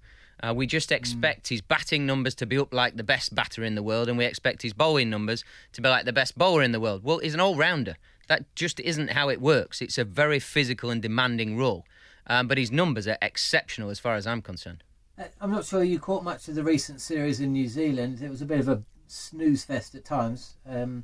Uh, 0.43 0.53
we 0.53 0.67
just 0.67 0.91
expect 0.91 1.45
mm. 1.45 1.49
his 1.49 1.61
batting 1.61 2.05
numbers 2.05 2.35
to 2.35 2.45
be 2.45 2.57
up 2.57 2.73
like 2.73 2.97
the 2.97 3.03
best 3.03 3.33
batter 3.33 3.63
in 3.63 3.75
the 3.75 3.83
world, 3.83 4.09
and 4.09 4.17
we 4.17 4.25
expect 4.25 4.61
his 4.61 4.73
bowling 4.73 5.09
numbers 5.09 5.43
to 5.71 5.81
be 5.81 5.89
like 5.89 6.05
the 6.05 6.13
best 6.13 6.37
bowler 6.37 6.61
in 6.61 6.71
the 6.71 6.79
world. 6.79 7.03
Well, 7.03 7.19
he's 7.19 7.33
an 7.33 7.39
all 7.39 7.55
rounder. 7.55 7.95
That 8.27 8.53
just 8.55 8.79
isn't 8.79 9.11
how 9.11 9.29
it 9.29 9.41
works. 9.41 9.81
It's 9.81 9.97
a 9.97 10.03
very 10.03 10.39
physical 10.39 10.89
and 10.89 11.01
demanding 11.01 11.57
role. 11.57 11.85
Um, 12.27 12.47
but 12.47 12.57
his 12.57 12.71
numbers 12.71 13.07
are 13.07 13.17
exceptional 13.21 13.89
as 13.89 13.99
far 13.99 14.15
as 14.15 14.25
I'm 14.25 14.41
concerned. 14.41 14.83
Uh, 15.17 15.25
I'm 15.39 15.51
not 15.51 15.65
sure 15.65 15.83
you 15.83 15.99
caught 15.99 16.23
much 16.23 16.47
of 16.47 16.55
the 16.55 16.63
recent 16.63 16.99
series 17.01 17.39
in 17.39 17.53
New 17.53 17.67
Zealand. 17.67 18.21
It 18.21 18.29
was 18.29 18.41
a 18.41 18.45
bit 18.45 18.59
of 18.59 18.67
a 18.67 18.83
snooze 19.07 19.63
fest 19.63 19.95
at 19.95 20.05
times. 20.05 20.57
Um, 20.67 21.03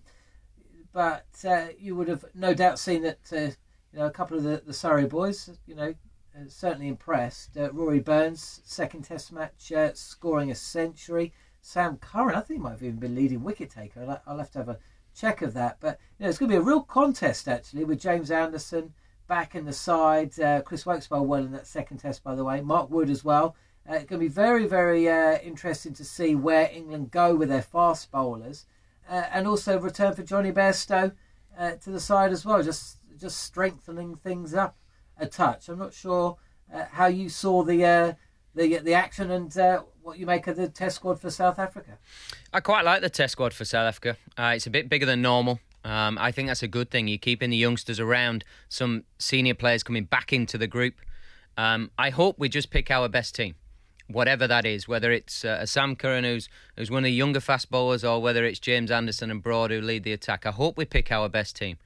but 0.93 1.27
uh, 1.47 1.67
you 1.79 1.95
would 1.95 2.07
have 2.07 2.25
no 2.33 2.53
doubt 2.53 2.79
seen 2.79 3.03
that 3.03 3.19
uh, 3.31 3.51
you 3.93 3.99
know 3.99 4.05
a 4.07 4.11
couple 4.11 4.37
of 4.37 4.43
the, 4.43 4.61
the 4.65 4.73
Surrey 4.73 5.05
boys, 5.05 5.49
you 5.65 5.75
know, 5.75 5.93
uh, 6.35 6.43
certainly 6.47 6.87
impressed. 6.87 7.55
Uh, 7.55 7.71
Rory 7.71 7.99
Burns, 7.99 8.61
second 8.65 9.03
Test 9.03 9.31
match, 9.31 9.71
uh, 9.71 9.93
scoring 9.93 10.51
a 10.51 10.55
century. 10.55 11.33
Sam 11.61 11.97
Curran, 11.97 12.35
I 12.35 12.41
think 12.41 12.59
he 12.59 12.63
might 12.63 12.71
have 12.71 12.83
even 12.83 12.99
been 12.99 13.15
leading 13.15 13.43
wicket 13.43 13.69
taker. 13.69 14.01
I'll, 14.01 14.21
I'll 14.25 14.39
have 14.39 14.51
to 14.51 14.57
have 14.57 14.69
a 14.69 14.79
check 15.15 15.41
of 15.41 15.53
that. 15.53 15.77
But 15.79 15.99
you 16.17 16.23
know, 16.23 16.29
it's 16.29 16.37
going 16.37 16.49
to 16.49 16.57
be 16.57 16.61
a 16.61 16.65
real 16.65 16.81
contest 16.81 17.47
actually 17.47 17.83
with 17.83 17.99
James 17.99 18.31
Anderson 18.31 18.93
back 19.27 19.55
in 19.55 19.65
the 19.65 19.73
side. 19.73 20.37
Uh, 20.39 20.61
Chris 20.61 20.85
Woakes 20.85 21.09
well 21.09 21.35
in 21.35 21.51
that 21.51 21.67
second 21.67 21.97
test, 21.97 22.23
by 22.23 22.35
the 22.35 22.43
way. 22.43 22.61
Mark 22.61 22.89
Wood 22.89 23.09
as 23.09 23.23
well. 23.23 23.55
Uh, 23.89 23.93
it's 23.95 24.05
going 24.05 24.19
to 24.19 24.25
be 24.25 24.27
very, 24.27 24.67
very 24.67 25.09
uh, 25.09 25.39
interesting 25.39 25.93
to 25.93 26.05
see 26.05 26.35
where 26.35 26.69
England 26.71 27.11
go 27.11 27.35
with 27.35 27.49
their 27.49 27.61
fast 27.61 28.11
bowlers, 28.11 28.65
uh, 29.09 29.23
and 29.31 29.47
also 29.47 29.79
return 29.79 30.13
for 30.13 30.21
Jonny 30.21 30.51
Bairstow 30.51 31.13
uh, 31.57 31.71
to 31.71 31.89
the 31.89 31.99
side 31.99 32.31
as 32.31 32.45
well, 32.45 32.61
just 32.61 32.97
just 33.19 33.43
strengthening 33.43 34.15
things 34.15 34.53
up 34.53 34.77
a 35.17 35.27
touch. 35.27 35.69
I'm 35.69 35.79
not 35.79 35.93
sure 35.93 36.37
uh, 36.73 36.85
how 36.91 37.05
you 37.05 37.29
saw 37.29 37.63
the 37.63 38.15
the 38.55 38.77
the 38.77 38.93
action 38.93 39.31
and 39.31 39.53
what 40.03 40.17
you 40.17 40.25
make 40.25 40.47
of 40.47 40.57
the 40.57 40.67
test 40.67 40.95
squad 40.97 41.19
for 41.19 41.29
South 41.29 41.59
Africa. 41.59 41.97
I 42.53 42.59
quite 42.59 42.83
like 42.83 43.01
the 43.01 43.09
test 43.09 43.33
squad 43.33 43.53
for 43.53 43.65
South 43.65 43.87
Africa. 43.87 44.17
Uh, 44.37 44.53
it's 44.55 44.67
a 44.67 44.69
bit 44.69 44.89
bigger 44.89 45.05
than 45.05 45.21
normal. 45.21 45.59
Um, 45.83 46.17
I 46.19 46.31
think 46.31 46.47
that's 46.47 46.63
a 46.63 46.67
good 46.67 46.91
thing. 46.91 47.07
You're 47.07 47.17
keeping 47.17 47.49
the 47.49 47.57
youngsters 47.57 47.99
around, 47.99 48.43
some 48.69 49.03
senior 49.17 49.55
players 49.55 49.83
coming 49.83 50.05
back 50.05 50.31
into 50.31 50.57
the 50.57 50.67
group. 50.67 50.95
Um, 51.57 51.91
I 51.97 52.11
hope 52.11 52.37
we 52.37 52.49
just 52.49 52.69
pick 52.69 52.91
our 52.91 53.09
best 53.09 53.35
team, 53.35 53.55
whatever 54.07 54.47
that 54.47 54.65
is, 54.65 54.87
whether 54.87 55.11
it's 55.11 55.43
uh, 55.43 55.65
Sam 55.65 55.95
Curran 55.95 56.23
who's, 56.23 56.49
who's 56.77 56.91
one 56.91 56.99
of 56.99 57.05
the 57.05 57.11
younger 57.11 57.39
fast 57.39 57.71
bowlers 57.71 58.03
or 58.03 58.21
whether 58.21 58.45
it's 58.45 58.59
James 58.59 58.91
Anderson 58.91 59.31
and 59.31 59.41
Broad 59.41 59.71
who 59.71 59.81
lead 59.81 60.03
the 60.03 60.13
attack. 60.13 60.45
I 60.45 60.51
hope 60.51 60.77
we 60.77 60.85
pick 60.85 61.11
our 61.11 61.27
best 61.27 61.55
team. 61.55 61.77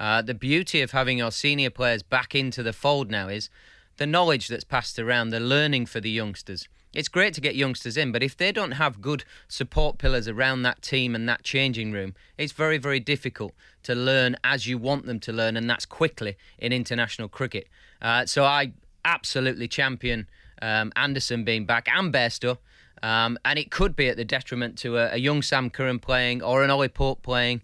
Uh, 0.00 0.22
the 0.22 0.34
beauty 0.34 0.80
of 0.80 0.90
having 0.90 1.18
your 1.18 1.30
senior 1.30 1.70
players 1.70 2.02
back 2.02 2.34
into 2.34 2.62
the 2.62 2.72
fold 2.72 3.10
now 3.10 3.28
is 3.28 3.50
the 3.96 4.06
knowledge 4.06 4.48
that's 4.48 4.64
passed 4.64 4.98
around, 4.98 5.30
the 5.30 5.40
learning 5.40 5.86
for 5.86 6.00
the 6.00 6.10
youngsters. 6.10 6.68
It's 6.94 7.08
great 7.08 7.34
to 7.34 7.40
get 7.40 7.56
youngsters 7.56 7.96
in, 7.96 8.12
but 8.12 8.22
if 8.22 8.36
they 8.36 8.52
don't 8.52 8.72
have 8.72 9.00
good 9.00 9.24
support 9.48 9.98
pillars 9.98 10.28
around 10.28 10.62
that 10.62 10.80
team 10.80 11.14
and 11.14 11.28
that 11.28 11.42
changing 11.42 11.90
room, 11.90 12.14
it's 12.38 12.52
very, 12.52 12.78
very 12.78 13.00
difficult 13.00 13.52
to 13.82 13.94
learn 13.94 14.36
as 14.44 14.68
you 14.68 14.78
want 14.78 15.06
them 15.06 15.18
to 15.20 15.32
learn, 15.32 15.56
and 15.56 15.68
that's 15.68 15.86
quickly 15.86 16.36
in 16.58 16.72
international 16.72 17.28
cricket. 17.28 17.66
Uh, 18.00 18.26
so 18.26 18.44
I 18.44 18.72
absolutely 19.04 19.66
champion 19.66 20.28
um, 20.62 20.92
Anderson 20.94 21.44
being 21.44 21.66
back 21.66 21.88
and 21.88 22.12
Bairstow. 22.12 22.58
Um, 23.02 23.38
and 23.44 23.58
it 23.58 23.70
could 23.70 23.96
be 23.96 24.08
at 24.08 24.16
the 24.16 24.24
detriment 24.24 24.78
to 24.78 24.96
a, 24.96 25.14
a 25.14 25.16
young 25.16 25.42
Sam 25.42 25.68
Curran 25.68 25.98
playing 25.98 26.42
or 26.42 26.62
an 26.62 26.70
Ollie 26.70 26.88
Pope 26.88 27.22
playing. 27.22 27.60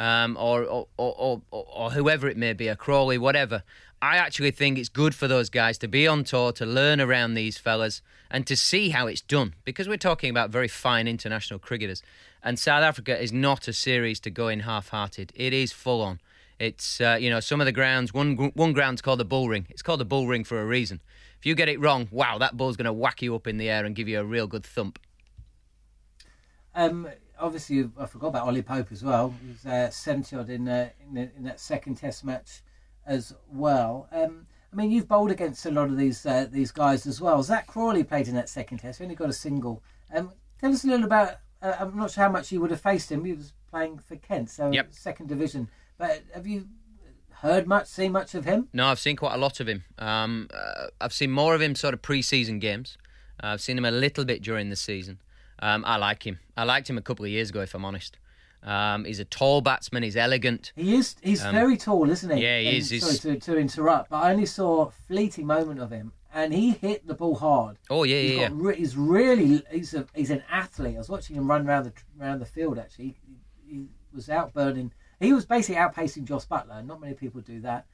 Um, 0.00 0.38
or, 0.40 0.64
or, 0.64 0.86
or, 0.96 1.42
or 1.50 1.90
whoever 1.90 2.26
it 2.26 2.38
may 2.38 2.54
be, 2.54 2.68
a 2.68 2.74
Crawley, 2.74 3.18
whatever. 3.18 3.62
I 4.02 4.16
actually 4.16 4.50
think 4.50 4.78
it's 4.78 4.88
good 4.88 5.14
for 5.14 5.28
those 5.28 5.50
guys 5.50 5.76
to 5.78 5.88
be 5.88 6.06
on 6.06 6.24
tour, 6.24 6.52
to 6.52 6.64
learn 6.64 7.02
around 7.02 7.34
these 7.34 7.58
fellas, 7.58 8.00
and 8.30 8.46
to 8.46 8.56
see 8.56 8.90
how 8.90 9.06
it's 9.06 9.20
done. 9.20 9.54
Because 9.64 9.88
we're 9.88 9.98
talking 9.98 10.30
about 10.30 10.48
very 10.48 10.68
fine 10.68 11.06
international 11.06 11.58
cricketers. 11.58 12.02
And 12.42 12.58
South 12.58 12.82
Africa 12.82 13.20
is 13.20 13.30
not 13.30 13.68
a 13.68 13.74
series 13.74 14.18
to 14.20 14.30
go 14.30 14.48
in 14.48 14.60
half 14.60 14.88
hearted, 14.88 15.32
it 15.34 15.52
is 15.52 15.72
full 15.72 16.00
on. 16.00 16.18
It's, 16.58 17.00
uh, 17.00 17.18
you 17.20 17.30
know, 17.30 17.40
some 17.40 17.60
of 17.60 17.66
the 17.66 17.72
grounds, 17.72 18.12
one, 18.12 18.36
one 18.54 18.72
ground's 18.72 19.02
called 19.02 19.20
the 19.20 19.24
bull 19.24 19.48
ring. 19.48 19.66
It's 19.70 19.82
called 19.82 20.00
the 20.00 20.04
bull 20.06 20.26
ring 20.26 20.44
for 20.44 20.60
a 20.60 20.66
reason. 20.66 21.00
If 21.38 21.46
you 21.46 21.54
get 21.54 21.68
it 21.68 21.80
wrong, 21.80 22.08
wow, 22.10 22.38
that 22.38 22.56
ball's 22.56 22.76
going 22.76 22.84
to 22.86 22.92
whack 22.92 23.22
you 23.22 23.34
up 23.34 23.46
in 23.46 23.56
the 23.56 23.70
air 23.70 23.84
and 23.84 23.94
give 23.94 24.08
you 24.08 24.20
a 24.20 24.24
real 24.24 24.46
good 24.46 24.64
thump. 24.64 24.98
Um, 26.74 27.08
obviously, 27.38 27.88
I 27.98 28.06
forgot 28.06 28.28
about 28.28 28.46
Ollie 28.46 28.62
Pope 28.62 28.92
as 28.92 29.02
well. 29.02 29.34
He 29.42 29.52
was 29.52 29.64
uh, 29.66 29.90
70 29.90 30.36
odd 30.36 30.50
in, 30.50 30.68
uh, 30.68 30.90
in, 31.10 31.16
in 31.36 31.44
that 31.44 31.60
second 31.60 31.96
test 31.96 32.24
match 32.24 32.62
as 33.06 33.34
well. 33.52 34.08
Um, 34.12 34.46
I 34.72 34.76
mean, 34.76 34.90
you've 34.90 35.08
bowled 35.08 35.30
against 35.30 35.66
a 35.66 35.70
lot 35.70 35.88
of 35.88 35.96
these 35.96 36.24
uh, 36.24 36.46
these 36.50 36.70
guys 36.70 37.06
as 37.06 37.20
well. 37.20 37.42
Zak 37.42 37.66
Crawley 37.66 38.04
played 38.04 38.28
in 38.28 38.34
that 38.34 38.48
second 38.48 38.78
test. 38.78 38.98
He 38.98 39.04
only 39.04 39.16
got 39.16 39.28
a 39.28 39.34
single. 39.34 39.82
Um, 40.14 40.32
tell 40.60 40.72
us 40.72 40.84
a 40.84 40.88
little 40.88 41.06
about. 41.06 41.36
Uh, 41.62 41.74
I'm 41.78 41.96
not 41.96 42.10
sure 42.10 42.24
how 42.24 42.30
much 42.30 42.52
you 42.52 42.60
would 42.60 42.70
have 42.70 42.80
faced 42.80 43.10
him. 43.12 43.24
He 43.24 43.32
was 43.32 43.52
playing 43.70 43.98
for 43.98 44.16
Kent, 44.16 44.50
so 44.50 44.70
yep. 44.70 44.88
second 44.92 45.28
division. 45.28 45.68
But 45.98 46.22
have 46.34 46.46
you 46.46 46.68
heard 47.40 47.66
much, 47.66 47.86
seen 47.86 48.12
much 48.12 48.34
of 48.34 48.44
him? 48.44 48.68
No, 48.72 48.86
I've 48.86 48.98
seen 48.98 49.16
quite 49.16 49.34
a 49.34 49.38
lot 49.38 49.60
of 49.60 49.68
him. 49.68 49.84
Um, 49.98 50.48
uh, 50.54 50.86
I've 51.00 51.12
seen 51.12 51.30
more 51.30 51.54
of 51.54 51.60
him 51.60 51.74
sort 51.74 51.94
of 51.94 52.02
pre-season 52.02 52.58
games. 52.58 52.96
Uh, 53.42 53.48
I've 53.48 53.60
seen 53.60 53.76
him 53.76 53.84
a 53.84 53.90
little 53.90 54.24
bit 54.24 54.42
during 54.42 54.70
the 54.70 54.76
season. 54.76 55.20
Um, 55.58 55.84
I 55.86 55.96
like 55.96 56.26
him. 56.26 56.38
I 56.56 56.64
liked 56.64 56.88
him 56.88 56.96
a 56.96 57.02
couple 57.02 57.24
of 57.24 57.30
years 57.30 57.50
ago, 57.50 57.60
if 57.60 57.74
I'm 57.74 57.84
honest. 57.84 58.16
Um, 58.62 59.04
he's 59.04 59.20
a 59.20 59.24
tall 59.24 59.60
batsman. 59.60 60.02
He's 60.02 60.16
elegant. 60.16 60.72
He 60.76 60.94
is. 60.94 61.16
He's 61.22 61.44
um, 61.44 61.54
very 61.54 61.76
tall, 61.76 62.10
isn't 62.10 62.30
he? 62.30 62.42
Yeah, 62.42 62.58
he 62.58 62.76
is. 62.78 63.00
Sorry 63.00 63.36
to, 63.36 63.40
to 63.40 63.58
interrupt, 63.58 64.10
but 64.10 64.22
I 64.22 64.32
only 64.32 64.46
saw 64.46 64.86
a 64.86 64.90
fleeting 64.90 65.46
moment 65.46 65.80
of 65.80 65.90
him, 65.90 66.12
and 66.32 66.52
he 66.52 66.72
hit 66.72 67.06
the 67.06 67.14
ball 67.14 67.36
hard. 67.36 67.78
Oh 67.88 68.04
yeah, 68.04 68.20
he's 68.20 68.32
yeah, 68.32 68.48
yeah. 68.52 68.72
he's 68.72 68.96
really. 68.96 69.62
He's 69.70 69.94
a. 69.94 70.06
He's 70.14 70.30
an 70.30 70.42
athlete. 70.50 70.96
I 70.96 70.98
was 70.98 71.08
watching 71.08 71.36
him 71.36 71.48
run 71.48 71.66
around 71.66 71.84
the 71.84 71.92
around 72.20 72.40
the 72.40 72.46
field. 72.46 72.78
Actually, 72.78 73.16
he, 73.26 73.36
he 73.66 73.86
was 74.14 74.28
outburning. 74.28 74.92
He 75.20 75.32
was 75.32 75.46
basically 75.46 75.80
outpacing 75.80 76.24
Jos 76.24 76.46
Buttler. 76.46 76.84
Not 76.84 77.00
many 77.00 77.14
people 77.14 77.40
do 77.40 77.60
that. 77.60 77.86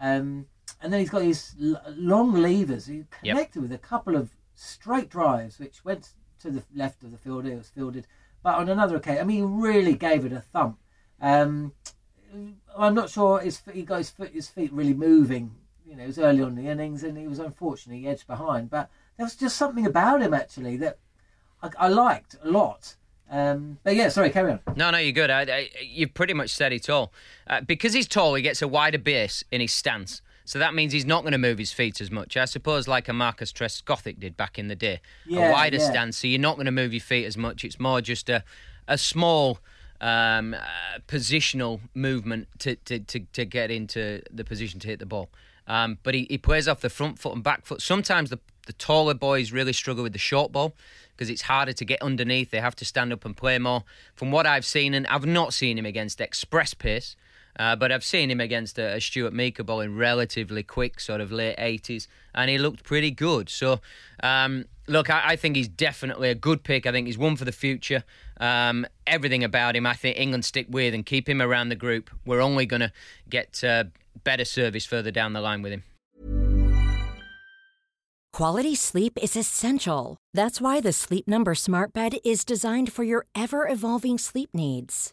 Um, 0.00 0.46
and 0.80 0.92
then 0.92 1.00
he's 1.00 1.10
got 1.10 1.22
his 1.22 1.54
long 1.58 2.34
levers. 2.34 2.86
He 2.86 3.04
connected 3.20 3.60
yep. 3.60 3.62
with 3.62 3.72
a 3.72 3.78
couple 3.78 4.16
of 4.16 4.30
straight 4.54 5.08
drives, 5.08 5.58
which 5.58 5.84
went 5.84 6.10
to 6.40 6.50
the 6.50 6.62
left 6.74 7.02
of 7.04 7.12
the 7.12 7.18
field. 7.18 7.46
It 7.46 7.56
was 7.56 7.68
fielded 7.68 8.06
but 8.42 8.56
on 8.56 8.68
another 8.68 8.96
occasion, 8.96 9.20
I 9.20 9.24
mean, 9.24 9.36
he 9.36 9.42
really 9.42 9.94
gave 9.94 10.24
it 10.24 10.32
a 10.32 10.40
thump. 10.40 10.78
Um, 11.20 11.72
I'm 12.76 12.94
not 12.94 13.10
sure 13.10 13.40
his, 13.40 13.62
he 13.72 13.82
got 13.82 13.98
his, 13.98 14.10
foot, 14.10 14.30
his 14.32 14.48
feet 14.48 14.72
really 14.72 14.94
moving. 14.94 15.54
You 15.86 15.96
know, 15.96 16.04
it 16.04 16.08
was 16.08 16.18
early 16.18 16.42
on 16.42 16.50
in 16.50 16.64
the 16.64 16.70
innings, 16.70 17.02
and 17.02 17.16
he 17.18 17.28
was 17.28 17.38
unfortunately 17.38 18.06
edged 18.06 18.26
behind. 18.26 18.70
But 18.70 18.88
there 19.16 19.26
was 19.26 19.36
just 19.36 19.56
something 19.56 19.86
about 19.86 20.22
him 20.22 20.34
actually 20.34 20.76
that 20.78 20.98
I, 21.62 21.70
I 21.78 21.88
liked 21.88 22.36
a 22.42 22.50
lot. 22.50 22.96
Um, 23.30 23.78
but 23.82 23.94
yeah, 23.94 24.08
sorry, 24.08 24.30
carry 24.30 24.52
on. 24.52 24.60
No, 24.76 24.90
no, 24.90 24.98
you're 24.98 25.12
good. 25.12 25.30
I, 25.30 25.42
I, 25.42 25.68
you've 25.82 26.14
pretty 26.14 26.34
much 26.34 26.50
said 26.50 26.72
it 26.72 26.90
all. 26.90 27.12
Uh, 27.46 27.60
because 27.62 27.94
he's 27.94 28.06
tall, 28.06 28.34
he 28.34 28.42
gets 28.42 28.60
a 28.60 28.68
wider 28.68 28.98
base 28.98 29.42
in 29.50 29.60
his 29.60 29.72
stance. 29.72 30.20
So 30.44 30.58
that 30.58 30.74
means 30.74 30.92
he's 30.92 31.06
not 31.06 31.22
going 31.22 31.32
to 31.32 31.38
move 31.38 31.58
his 31.58 31.72
feet 31.72 32.00
as 32.00 32.10
much. 32.10 32.36
I 32.36 32.44
suppose 32.44 32.88
like 32.88 33.08
a 33.08 33.12
Marcus 33.12 33.52
Trescothick 33.52 34.18
did 34.18 34.36
back 34.36 34.58
in 34.58 34.68
the 34.68 34.74
day. 34.76 35.00
Yeah, 35.26 35.48
a 35.48 35.52
wider 35.52 35.78
yeah. 35.78 35.90
stance, 35.90 36.18
so 36.18 36.26
you're 36.26 36.40
not 36.40 36.56
going 36.56 36.66
to 36.66 36.72
move 36.72 36.92
your 36.92 37.00
feet 37.00 37.24
as 37.24 37.36
much. 37.36 37.64
It's 37.64 37.78
more 37.78 38.00
just 38.00 38.28
a, 38.28 38.44
a 38.88 38.98
small 38.98 39.58
um, 40.00 40.54
uh, 40.54 40.98
positional 41.06 41.80
movement 41.94 42.48
to, 42.58 42.74
to, 42.76 42.98
to, 42.98 43.20
to, 43.32 43.44
get 43.44 43.70
into 43.70 44.20
the 44.32 44.44
position 44.44 44.80
to 44.80 44.88
hit 44.88 44.98
the 44.98 45.06
ball. 45.06 45.30
Um, 45.68 45.98
but 46.02 46.14
he, 46.14 46.26
he 46.28 46.38
plays 46.38 46.66
off 46.66 46.80
the 46.80 46.90
front 46.90 47.20
foot 47.20 47.34
and 47.34 47.44
back 47.44 47.64
foot. 47.64 47.80
Sometimes 47.80 48.30
the, 48.30 48.40
the 48.66 48.72
taller 48.72 49.14
boys 49.14 49.52
really 49.52 49.72
struggle 49.72 50.02
with 50.02 50.12
the 50.12 50.18
short 50.18 50.50
ball 50.50 50.74
because 51.16 51.30
it's 51.30 51.42
harder 51.42 51.72
to 51.72 51.84
get 51.84 52.02
underneath. 52.02 52.50
They 52.50 52.60
have 52.60 52.74
to 52.76 52.84
stand 52.84 53.12
up 53.12 53.24
and 53.24 53.36
play 53.36 53.58
more. 53.60 53.84
From 54.16 54.32
what 54.32 54.44
I've 54.44 54.64
seen, 54.64 54.92
and 54.92 55.06
I've 55.06 55.24
not 55.24 55.54
seen 55.54 55.78
him 55.78 55.86
against 55.86 56.20
express 56.20 56.74
pace, 56.74 57.14
uh, 57.58 57.76
but 57.76 57.92
I've 57.92 58.04
seen 58.04 58.30
him 58.30 58.40
against 58.40 58.78
a, 58.78 58.94
a 58.94 59.00
Stuart 59.00 59.32
Meaker 59.32 59.62
ball 59.62 59.80
in 59.80 59.96
relatively 59.96 60.62
quick, 60.62 61.00
sort 61.00 61.20
of 61.20 61.30
late 61.30 61.56
80s, 61.56 62.06
and 62.34 62.50
he 62.50 62.58
looked 62.58 62.82
pretty 62.84 63.10
good. 63.10 63.48
So, 63.48 63.80
um, 64.22 64.64
look, 64.86 65.10
I, 65.10 65.32
I, 65.32 65.36
think 65.36 65.56
he's 65.56 65.68
definitely 65.68 66.30
a 66.30 66.34
good 66.34 66.62
pick. 66.62 66.86
I 66.86 66.92
think 66.92 67.06
he's 67.06 67.18
one 67.18 67.36
for 67.36 67.44
the 67.44 67.52
future. 67.52 68.04
Um, 68.40 68.86
everything 69.06 69.44
about 69.44 69.76
him, 69.76 69.86
I 69.86 69.94
think 69.94 70.18
England 70.18 70.44
stick 70.44 70.66
with 70.70 70.94
and 70.94 71.04
keep 71.04 71.28
him 71.28 71.42
around 71.42 71.68
the 71.68 71.76
group. 71.76 72.10
We're 72.24 72.40
only 72.40 72.66
going 72.66 72.80
to 72.80 72.92
get 73.28 73.62
uh, 73.62 73.84
better 74.24 74.44
service 74.44 74.86
further 74.86 75.10
down 75.10 75.32
the 75.32 75.40
line 75.40 75.62
with 75.62 75.72
him. 75.72 75.82
Quality 78.32 78.74
sleep 78.74 79.18
is 79.20 79.36
essential. 79.36 80.16
That's 80.32 80.58
why 80.58 80.80
the 80.80 80.92
Sleep 80.92 81.28
Number 81.28 81.54
Smart 81.54 81.92
Bed 81.92 82.16
is 82.24 82.46
designed 82.46 82.90
for 82.90 83.04
your 83.04 83.26
ever 83.34 83.68
evolving 83.68 84.16
sleep 84.16 84.48
needs. 84.54 85.12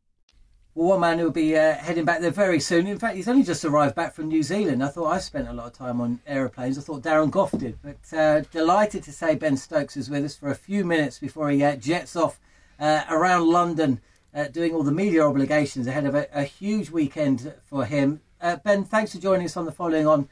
Well, 0.73 0.87
one 0.87 1.01
man 1.01 1.17
who 1.19 1.25
will 1.25 1.31
be 1.31 1.57
uh, 1.57 1.73
heading 1.73 2.05
back 2.05 2.21
there 2.21 2.31
very 2.31 2.61
soon. 2.61 2.87
In 2.87 2.97
fact, 2.97 3.17
he's 3.17 3.27
only 3.27 3.43
just 3.43 3.65
arrived 3.65 3.93
back 3.93 4.13
from 4.13 4.29
New 4.29 4.41
Zealand. 4.41 4.81
I 4.81 4.87
thought 4.87 5.11
I 5.11 5.19
spent 5.19 5.49
a 5.49 5.53
lot 5.53 5.67
of 5.67 5.73
time 5.73 5.99
on 5.99 6.21
aeroplanes. 6.25 6.77
I 6.77 6.81
thought 6.81 7.01
Darren 7.01 7.29
Gough 7.29 7.51
did. 7.51 7.77
But 7.81 8.17
uh, 8.17 8.39
delighted 8.51 9.03
to 9.03 9.11
say 9.11 9.35
Ben 9.35 9.57
Stokes 9.57 9.97
is 9.97 10.09
with 10.09 10.23
us 10.23 10.37
for 10.37 10.49
a 10.49 10.55
few 10.55 10.85
minutes 10.85 11.19
before 11.19 11.49
he 11.49 11.61
uh, 11.61 11.75
jets 11.75 12.15
off 12.15 12.39
uh, 12.79 13.03
around 13.09 13.49
London, 13.49 13.99
uh, 14.33 14.45
doing 14.45 14.73
all 14.73 14.83
the 14.83 14.93
media 14.93 15.27
obligations 15.27 15.87
ahead 15.87 16.05
of 16.05 16.15
a, 16.15 16.29
a 16.31 16.43
huge 16.43 16.89
weekend 16.89 17.53
for 17.65 17.83
him. 17.83 18.21
Uh, 18.39 18.55
ben, 18.55 18.85
thanks 18.85 19.11
for 19.13 19.19
joining 19.19 19.47
us 19.47 19.57
on 19.57 19.65
the 19.65 19.73
following 19.73 20.07
on 20.07 20.29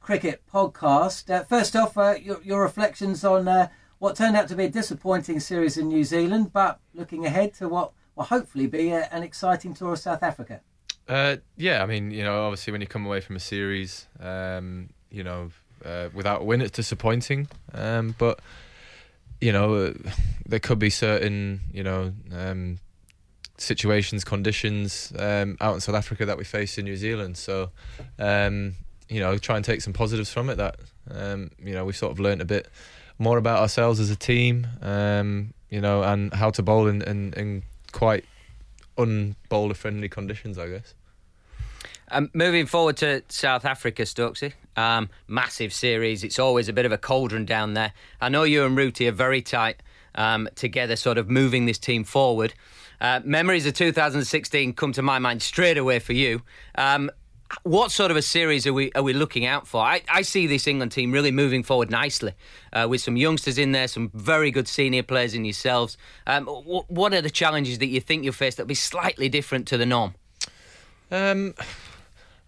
cricket 0.00 0.40
podcast. 0.50 1.46
first 1.46 1.76
off, 1.76 1.94
your, 2.22 2.42
your, 2.42 2.62
reflections 2.62 3.22
on 3.22 3.68
what 3.98 4.16
turned 4.16 4.34
out 4.34 4.48
to 4.48 4.56
be 4.56 4.64
a 4.64 4.70
disappointing 4.70 5.38
series 5.40 5.76
in 5.76 5.88
New 5.88 6.04
Zealand, 6.04 6.54
but 6.54 6.80
looking 6.94 7.26
ahead 7.26 7.52
to 7.52 7.68
what 7.68 7.92
will 8.18 8.24
hopefully 8.24 8.66
be 8.66 8.90
a, 8.90 9.08
an 9.12 9.22
exciting 9.22 9.72
tour 9.72 9.94
of 9.94 9.98
South 9.98 10.22
Africa. 10.22 10.60
Uh, 11.08 11.36
yeah, 11.56 11.82
I 11.82 11.86
mean, 11.86 12.10
you 12.10 12.22
know, 12.22 12.42
obviously 12.44 12.72
when 12.72 12.82
you 12.82 12.86
come 12.86 13.06
away 13.06 13.20
from 13.20 13.36
a 13.36 13.40
series, 13.40 14.06
um, 14.20 14.90
you 15.10 15.22
know, 15.22 15.50
uh, 15.84 16.08
without 16.12 16.42
a 16.42 16.44
win, 16.44 16.60
it's 16.60 16.72
disappointing. 16.72 17.48
Um, 17.72 18.14
but 18.18 18.40
you 19.40 19.52
know, 19.52 19.74
uh, 19.74 19.92
there 20.46 20.58
could 20.58 20.80
be 20.80 20.90
certain, 20.90 21.60
you 21.72 21.84
know, 21.84 22.12
um, 22.32 22.78
situations, 23.56 24.24
conditions 24.24 25.12
um, 25.18 25.56
out 25.60 25.74
in 25.74 25.80
South 25.80 25.94
Africa 25.94 26.26
that 26.26 26.36
we 26.36 26.44
face 26.44 26.76
in 26.76 26.84
New 26.84 26.96
Zealand. 26.96 27.36
So, 27.38 27.70
um, 28.18 28.74
you 29.08 29.20
know, 29.20 29.38
try 29.38 29.56
and 29.56 29.64
take 29.64 29.80
some 29.80 29.92
positives 29.92 30.30
from 30.30 30.50
it. 30.50 30.56
That 30.56 30.76
um, 31.10 31.52
you 31.62 31.72
know, 31.72 31.84
we've 31.84 31.96
sort 31.96 32.12
of 32.12 32.18
learned 32.18 32.42
a 32.42 32.44
bit 32.44 32.68
more 33.18 33.38
about 33.38 33.60
ourselves 33.60 34.00
as 34.00 34.10
a 34.10 34.16
team. 34.16 34.66
you 35.70 35.82
know, 35.82 36.02
and 36.02 36.32
how 36.32 36.50
to 36.50 36.62
bowl 36.62 36.86
in, 36.86 37.02
in, 37.02 37.32
in 37.34 37.62
quite 37.92 38.24
unbowler 38.96 39.74
friendly 39.74 40.08
conditions, 40.08 40.58
I 40.58 40.68
guess. 40.68 40.94
Um, 42.10 42.30
moving 42.32 42.66
forward 42.66 42.96
to 42.98 43.22
South 43.28 43.64
Africa, 43.64 44.02
Stokesy. 44.02 44.54
Um, 44.76 45.10
massive 45.26 45.72
series. 45.72 46.24
It's 46.24 46.38
always 46.38 46.68
a 46.68 46.72
bit 46.72 46.86
of 46.86 46.92
a 46.92 46.98
cauldron 46.98 47.44
down 47.44 47.74
there. 47.74 47.92
I 48.20 48.28
know 48.28 48.44
you 48.44 48.64
and 48.64 48.76
Rooty 48.76 49.08
are 49.08 49.12
very 49.12 49.42
tight 49.42 49.82
um, 50.14 50.48
together, 50.54 50.96
sort 50.96 51.18
of 51.18 51.28
moving 51.28 51.66
this 51.66 51.78
team 51.78 52.04
forward. 52.04 52.54
Uh, 53.00 53.20
memories 53.24 53.66
of 53.66 53.74
2016 53.74 54.72
come 54.72 54.92
to 54.92 55.02
my 55.02 55.18
mind 55.18 55.42
straight 55.42 55.78
away 55.78 55.98
for 55.98 56.12
you. 56.12 56.42
Um, 56.74 57.10
what 57.62 57.90
sort 57.90 58.10
of 58.10 58.16
a 58.16 58.22
series 58.22 58.66
are 58.66 58.72
we 58.72 58.92
are 58.92 59.02
we 59.02 59.12
looking 59.12 59.46
out 59.46 59.66
for? 59.66 59.82
I, 59.82 60.02
I 60.08 60.22
see 60.22 60.46
this 60.46 60.66
England 60.66 60.92
team 60.92 61.12
really 61.12 61.30
moving 61.30 61.62
forward 61.62 61.90
nicely, 61.90 62.34
uh, 62.72 62.86
with 62.88 63.00
some 63.00 63.16
youngsters 63.16 63.58
in 63.58 63.72
there, 63.72 63.88
some 63.88 64.10
very 64.14 64.50
good 64.50 64.68
senior 64.68 65.02
players 65.02 65.34
in 65.34 65.44
yourselves. 65.44 65.96
Um, 66.26 66.46
what, 66.46 66.90
what 66.90 67.14
are 67.14 67.22
the 67.22 67.30
challenges 67.30 67.78
that 67.78 67.86
you 67.86 68.00
think 68.00 68.24
you'll 68.24 68.32
face 68.32 68.56
that'll 68.56 68.68
be 68.68 68.74
slightly 68.74 69.28
different 69.28 69.66
to 69.68 69.78
the 69.78 69.86
norm? 69.86 70.14
Um, 71.10 71.54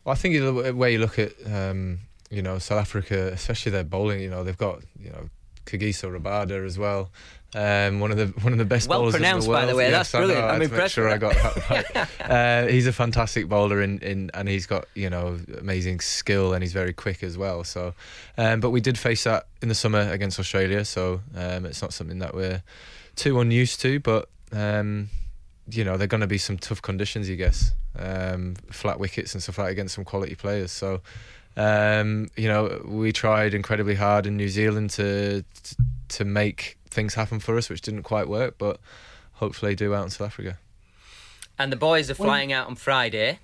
well, 0.04 0.12
I 0.12 0.14
think 0.14 0.34
the 0.34 0.74
way 0.74 0.92
you 0.92 0.98
look 0.98 1.18
at 1.18 1.32
um, 1.46 2.00
you 2.30 2.42
know 2.42 2.58
South 2.58 2.80
Africa, 2.80 3.30
especially 3.32 3.72
their 3.72 3.84
bowling, 3.84 4.20
you 4.20 4.30
know 4.30 4.44
they've 4.44 4.56
got 4.56 4.82
you 4.98 5.10
know 5.10 5.28
Kagiso 5.70 6.10
Rabada 6.10 6.64
as 6.64 6.78
well. 6.78 7.10
Um, 7.52 7.98
one 7.98 8.12
of 8.12 8.16
the 8.16 8.26
one 8.42 8.52
of 8.52 8.58
the 8.58 8.64
best 8.64 8.88
well 8.88 9.00
bowlers 9.00 9.14
pronounced, 9.14 9.46
in 9.46 9.50
the 9.52 9.56
world. 9.56 9.66
by 9.66 9.72
the 9.72 9.76
way. 9.76 9.90
Yes, 9.90 10.12
That's 10.12 10.24
brilliant. 10.24 10.44
I 10.44 10.54
I'm 10.54 10.62
impressed. 10.62 10.94
Sure, 10.94 11.08
I 11.08 11.18
got 11.18 11.34
that 11.34 12.10
right. 12.20 12.30
uh, 12.30 12.66
he's 12.68 12.86
a 12.86 12.92
fantastic 12.92 13.48
bowler, 13.48 13.82
in, 13.82 13.98
in 13.98 14.30
and 14.34 14.48
he's 14.48 14.66
got 14.66 14.86
you 14.94 15.10
know 15.10 15.38
amazing 15.58 15.98
skill, 15.98 16.52
and 16.52 16.62
he's 16.62 16.72
very 16.72 16.92
quick 16.92 17.24
as 17.24 17.36
well. 17.36 17.64
So, 17.64 17.94
um, 18.38 18.60
but 18.60 18.70
we 18.70 18.80
did 18.80 18.96
face 18.96 19.24
that 19.24 19.48
in 19.62 19.68
the 19.68 19.74
summer 19.74 20.00
against 20.12 20.38
Australia, 20.38 20.84
so 20.84 21.22
um, 21.34 21.66
it's 21.66 21.82
not 21.82 21.92
something 21.92 22.20
that 22.20 22.34
we're 22.34 22.62
too 23.16 23.40
unused 23.40 23.80
to. 23.80 23.98
But 23.98 24.28
um, 24.52 25.08
you 25.68 25.82
know, 25.82 25.96
they're 25.96 26.06
going 26.06 26.20
to 26.20 26.28
be 26.28 26.38
some 26.38 26.56
tough 26.56 26.80
conditions, 26.82 27.28
I 27.28 27.34
guess, 27.34 27.72
um, 27.98 28.54
flat 28.70 29.00
wickets 29.00 29.34
and 29.34 29.42
stuff 29.42 29.58
like 29.58 29.66
that 29.66 29.72
against 29.72 29.96
some 29.96 30.04
quality 30.04 30.36
players. 30.36 30.70
So. 30.70 31.00
Um, 31.60 32.30
you 32.36 32.48
know, 32.48 32.80
we 32.86 33.12
tried 33.12 33.52
incredibly 33.52 33.94
hard 33.94 34.26
in 34.26 34.36
New 34.36 34.48
Zealand 34.48 34.90
to 34.90 35.44
to 36.08 36.24
make 36.24 36.78
things 36.88 37.14
happen 37.14 37.38
for 37.38 37.58
us, 37.58 37.68
which 37.68 37.82
didn't 37.82 38.02
quite 38.02 38.28
work, 38.28 38.54
but 38.56 38.80
hopefully 39.34 39.74
do 39.74 39.94
out 39.94 40.04
in 40.04 40.10
South 40.10 40.28
Africa. 40.28 40.58
And 41.58 41.70
the 41.70 41.76
boys 41.76 42.10
are 42.10 42.14
flying 42.14 42.52
out 42.52 42.68
on 42.68 42.76
Friday. 42.76 43.38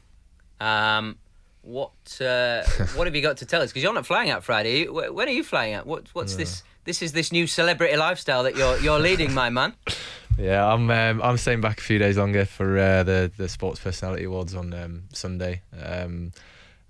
Um, 0.61 1.19
what 1.61 1.91
uh, 2.23 2.63
what 2.95 3.07
have 3.07 3.15
you 3.15 3.21
got 3.21 3.37
to 3.39 3.47
tell 3.47 3.61
us? 3.61 3.71
Because 3.71 3.83
you're 3.83 3.93
not 3.93 4.07
flying 4.07 4.31
out 4.31 4.43
Friday. 4.45 4.87
When 4.89 5.29
are 5.29 5.33
you 5.33 5.45
flying 5.45 5.75
out? 5.75 5.87
What, 5.87 6.09
what's 6.15 6.37
this? 6.37 6.63
This 6.85 7.03
is 7.03 7.13
this 7.13 7.33
new 7.33 7.47
celebrity 7.47 7.97
lifestyle 7.97 8.45
that 8.45 8.57
you're 8.57 8.79
you're 8.79 9.01
leading, 9.01 9.35
my 9.35 9.51
man. 9.51 9.75
Yeah, 10.39 10.71
I'm 10.71 10.91
um, 10.91 11.23
I'm 11.23 11.39
staying 11.39 11.63
back 11.63 11.79
a 11.79 11.83
few 11.83 11.99
days 11.99 12.19
longer 12.19 12.45
for 12.45 12.77
uh, 12.77 13.03
the 13.05 13.33
the 13.39 13.49
Sports 13.49 13.81
Personality 13.81 14.25
Awards 14.25 14.55
on 14.55 14.75
um, 14.75 15.05
Sunday. 15.15 15.63
Um, 15.83 16.33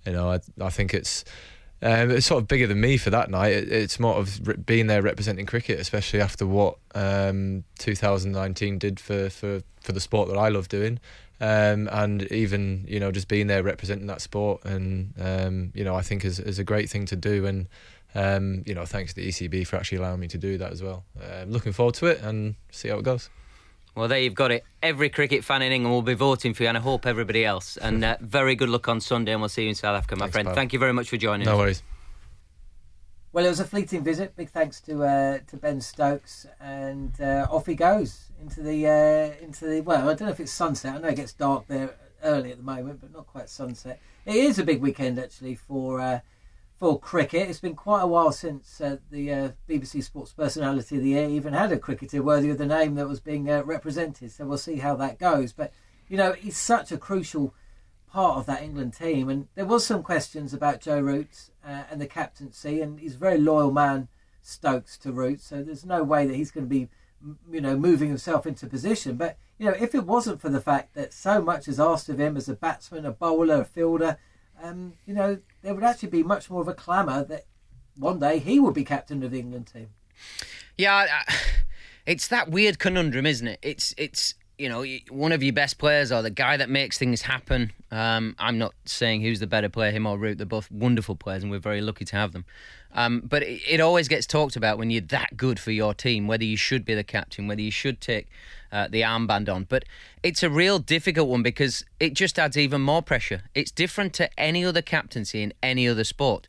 you 0.06 0.12
know, 0.12 0.30
I 0.30 0.40
I 0.60 0.70
think 0.70 0.94
it's. 0.94 1.24
Um, 1.82 2.10
it's 2.10 2.24
sort 2.24 2.40
of 2.40 2.48
bigger 2.48 2.66
than 2.66 2.80
me 2.80 2.96
for 2.96 3.10
that 3.10 3.28
night. 3.28 3.52
It, 3.52 3.70
it's 3.70 4.00
more 4.00 4.14
of 4.14 4.48
re- 4.48 4.56
being 4.56 4.86
there 4.86 5.02
representing 5.02 5.44
cricket, 5.44 5.78
especially 5.78 6.22
after 6.22 6.46
what 6.46 6.78
um, 6.94 7.64
2019 7.80 8.78
did 8.78 8.98
for, 8.98 9.28
for, 9.28 9.60
for 9.82 9.92
the 9.92 10.00
sport 10.00 10.30
that 10.30 10.38
I 10.38 10.48
love 10.48 10.70
doing. 10.70 11.00
Um, 11.38 11.86
and 11.92 12.22
even 12.32 12.86
you 12.88 12.98
know 12.98 13.12
just 13.12 13.28
being 13.28 13.46
there 13.46 13.62
representing 13.62 14.06
that 14.06 14.22
sport 14.22 14.64
and 14.64 15.12
um, 15.20 15.70
you 15.74 15.84
know 15.84 15.94
I 15.94 16.00
think 16.00 16.24
is, 16.24 16.40
is 16.40 16.58
a 16.58 16.64
great 16.64 16.88
thing 16.88 17.04
to 17.06 17.16
do 17.16 17.44
and 17.44 17.68
um, 18.14 18.62
you 18.64 18.74
know 18.74 18.86
thanks 18.86 19.12
to 19.12 19.20
the 19.20 19.28
ECB 19.28 19.66
for 19.66 19.76
actually 19.76 19.98
allowing 19.98 20.20
me 20.20 20.28
to 20.28 20.38
do 20.38 20.56
that 20.56 20.72
as 20.72 20.82
well. 20.82 21.04
Um, 21.22 21.50
looking 21.50 21.72
forward 21.72 21.94
to 21.96 22.06
it 22.06 22.22
and 22.22 22.54
see 22.70 22.88
how 22.88 22.96
it 22.96 23.02
goes. 23.02 23.28
Well, 23.96 24.08
there 24.08 24.18
you've 24.18 24.34
got 24.34 24.50
it. 24.52 24.62
Every 24.82 25.08
cricket 25.08 25.42
fan 25.42 25.62
in 25.62 25.72
England 25.72 25.94
will 25.94 26.02
be 26.02 26.12
voting 26.12 26.52
for 26.52 26.64
you, 26.64 26.68
and 26.68 26.76
I 26.76 26.82
hope 26.82 27.06
everybody 27.06 27.46
else. 27.46 27.78
And 27.78 28.04
uh, 28.04 28.18
very 28.20 28.54
good 28.54 28.68
luck 28.68 28.88
on 28.88 29.00
Sunday, 29.00 29.32
and 29.32 29.40
we'll 29.40 29.48
see 29.48 29.62
you 29.62 29.70
in 29.70 29.74
South 29.74 29.96
Africa, 29.96 30.16
my 30.16 30.26
Thanks, 30.26 30.32
friend. 30.34 30.46
pal. 30.48 30.54
Thank 30.54 30.74
you 30.74 30.78
very 30.78 30.92
much 30.92 31.08
for 31.08 31.16
joining 31.16 31.46
No 31.46 31.52
us. 31.52 31.56
No 31.56 31.58
worries. 31.58 31.82
Well, 33.32 33.46
it 33.46 33.48
was 33.48 33.60
a 33.60 33.64
fleeting 33.64 34.04
visit. 34.04 34.36
Big 34.36 34.50
thanks 34.50 34.82
to 34.82 35.02
uh, 35.02 35.38
to 35.46 35.56
Ben 35.56 35.80
Stokes, 35.80 36.46
and 36.60 37.18
uh, 37.20 37.46
off 37.50 37.64
he 37.64 37.74
goes 37.74 38.28
into 38.40 38.62
the 38.62 38.86
uh, 38.86 39.44
into 39.44 39.66
the. 39.66 39.80
Well, 39.80 40.10
I 40.10 40.14
don't 40.14 40.26
know 40.26 40.32
if 40.32 40.40
it's 40.40 40.52
sunset. 40.52 40.94
I 40.94 40.98
know 40.98 41.08
it 41.08 41.16
gets 41.16 41.32
dark 41.32 41.66
there 41.66 41.94
early 42.22 42.50
at 42.50 42.58
the 42.58 42.62
moment, 42.62 43.00
but 43.00 43.12
not 43.12 43.26
quite 43.26 43.48
sunset. 43.48 43.98
It 44.26 44.36
is 44.36 44.58
a 44.58 44.64
big 44.64 44.82
weekend 44.82 45.18
actually 45.18 45.54
for 45.54 46.00
uh, 46.00 46.20
for 46.78 47.00
cricket. 47.00 47.48
It's 47.48 47.60
been 47.60 47.74
quite 47.74 48.02
a 48.02 48.06
while 48.06 48.32
since 48.32 48.80
uh, 48.80 48.98
the 49.10 49.32
uh, 49.32 49.50
BBC 49.68 50.02
Sports 50.02 50.32
Personality 50.32 50.96
of 50.96 51.02
the 51.02 51.10
Year 51.10 51.28
even 51.28 51.54
had 51.54 51.72
a 51.72 51.78
cricketer 51.78 52.22
worthy 52.22 52.50
of 52.50 52.58
the 52.58 52.66
name 52.66 52.94
that 52.96 53.08
was 53.08 53.20
being 53.20 53.50
uh, 53.50 53.62
represented. 53.64 54.30
So 54.30 54.46
we'll 54.46 54.58
see 54.58 54.76
how 54.76 54.94
that 54.96 55.18
goes. 55.18 55.52
But 55.52 55.72
you 56.08 56.16
know, 56.16 56.32
he's 56.32 56.56
such 56.56 56.92
a 56.92 56.98
crucial 56.98 57.54
part 58.08 58.38
of 58.38 58.46
that 58.46 58.62
England 58.62 58.94
team. 58.94 59.28
And 59.28 59.48
there 59.54 59.64
was 59.64 59.86
some 59.86 60.02
questions 60.02 60.52
about 60.52 60.80
Joe 60.80 61.00
Root 61.00 61.50
uh, 61.64 61.84
and 61.90 62.00
the 62.00 62.06
captaincy, 62.06 62.80
and 62.80 63.00
he's 63.00 63.16
a 63.16 63.18
very 63.18 63.38
loyal 63.38 63.72
man, 63.72 64.08
Stokes 64.42 64.98
to 64.98 65.12
Root. 65.12 65.40
So 65.40 65.62
there's 65.62 65.84
no 65.84 66.02
way 66.02 66.26
that 66.26 66.36
he's 66.36 66.50
going 66.50 66.66
to 66.66 66.70
be, 66.70 66.88
you 67.50 67.60
know, 67.60 67.76
moving 67.76 68.08
himself 68.08 68.46
into 68.46 68.66
position. 68.66 69.16
But 69.16 69.38
you 69.58 69.66
know, 69.66 69.76
if 69.80 69.94
it 69.94 70.04
wasn't 70.04 70.42
for 70.42 70.50
the 70.50 70.60
fact 70.60 70.94
that 70.94 71.14
so 71.14 71.40
much 71.40 71.68
is 71.68 71.80
asked 71.80 72.10
of 72.10 72.20
him 72.20 72.36
as 72.36 72.48
a 72.48 72.54
batsman, 72.54 73.06
a 73.06 73.12
bowler, 73.12 73.62
a 73.62 73.64
fielder, 73.64 74.18
um, 74.62 74.94
you 75.06 75.14
know, 75.14 75.38
there 75.66 75.74
would 75.74 75.82
actually 75.82 76.10
be 76.10 76.22
much 76.22 76.48
more 76.48 76.60
of 76.60 76.68
a 76.68 76.74
clamour 76.74 77.24
that 77.24 77.44
one 77.96 78.20
day 78.20 78.38
he 78.38 78.60
would 78.60 78.72
be 78.72 78.84
captain 78.84 79.24
of 79.24 79.32
the 79.32 79.40
England 79.40 79.66
team. 79.66 79.88
Yeah, 80.78 81.24
it's 82.06 82.28
that 82.28 82.48
weird 82.48 82.78
conundrum, 82.78 83.26
isn't 83.26 83.48
it? 83.48 83.58
It's 83.62 83.92
it's 83.98 84.34
you 84.58 84.68
know 84.68 84.84
one 85.10 85.32
of 85.32 85.42
your 85.42 85.52
best 85.52 85.78
players 85.78 86.10
or 86.10 86.22
the 86.22 86.30
guy 86.30 86.56
that 86.56 86.70
makes 86.70 86.98
things 86.98 87.22
happen. 87.22 87.72
Um, 87.90 88.34
I'm 88.38 88.58
not 88.58 88.74
saying 88.84 89.22
who's 89.22 89.40
the 89.40 89.46
better 89.46 89.68
player, 89.68 89.90
him 89.90 90.06
or 90.06 90.18
Root. 90.18 90.38
They're 90.38 90.46
both 90.46 90.70
wonderful 90.70 91.16
players, 91.16 91.42
and 91.42 91.50
we're 91.50 91.58
very 91.58 91.80
lucky 91.80 92.04
to 92.06 92.16
have 92.16 92.32
them. 92.32 92.44
Um, 92.92 93.20
but 93.20 93.42
it, 93.42 93.60
it 93.68 93.80
always 93.80 94.08
gets 94.08 94.26
talked 94.26 94.56
about 94.56 94.78
when 94.78 94.90
you're 94.90 95.02
that 95.02 95.36
good 95.36 95.60
for 95.60 95.70
your 95.70 95.92
team, 95.92 96.26
whether 96.26 96.44
you 96.44 96.56
should 96.56 96.84
be 96.84 96.94
the 96.94 97.04
captain, 97.04 97.46
whether 97.46 97.60
you 97.60 97.70
should 97.70 98.00
take 98.00 98.28
uh, 98.72 98.88
the 98.88 99.02
armband 99.02 99.52
on. 99.52 99.64
But 99.64 99.84
it's 100.22 100.42
a 100.42 100.50
real 100.50 100.78
difficult 100.78 101.28
one 101.28 101.42
because 101.42 101.84
it 102.00 102.14
just 102.14 102.38
adds 102.38 102.56
even 102.56 102.80
more 102.80 103.02
pressure. 103.02 103.42
It's 103.54 103.70
different 103.70 104.14
to 104.14 104.30
any 104.40 104.64
other 104.64 104.82
captaincy 104.82 105.42
in 105.42 105.52
any 105.62 105.86
other 105.86 106.04
sport. 106.04 106.46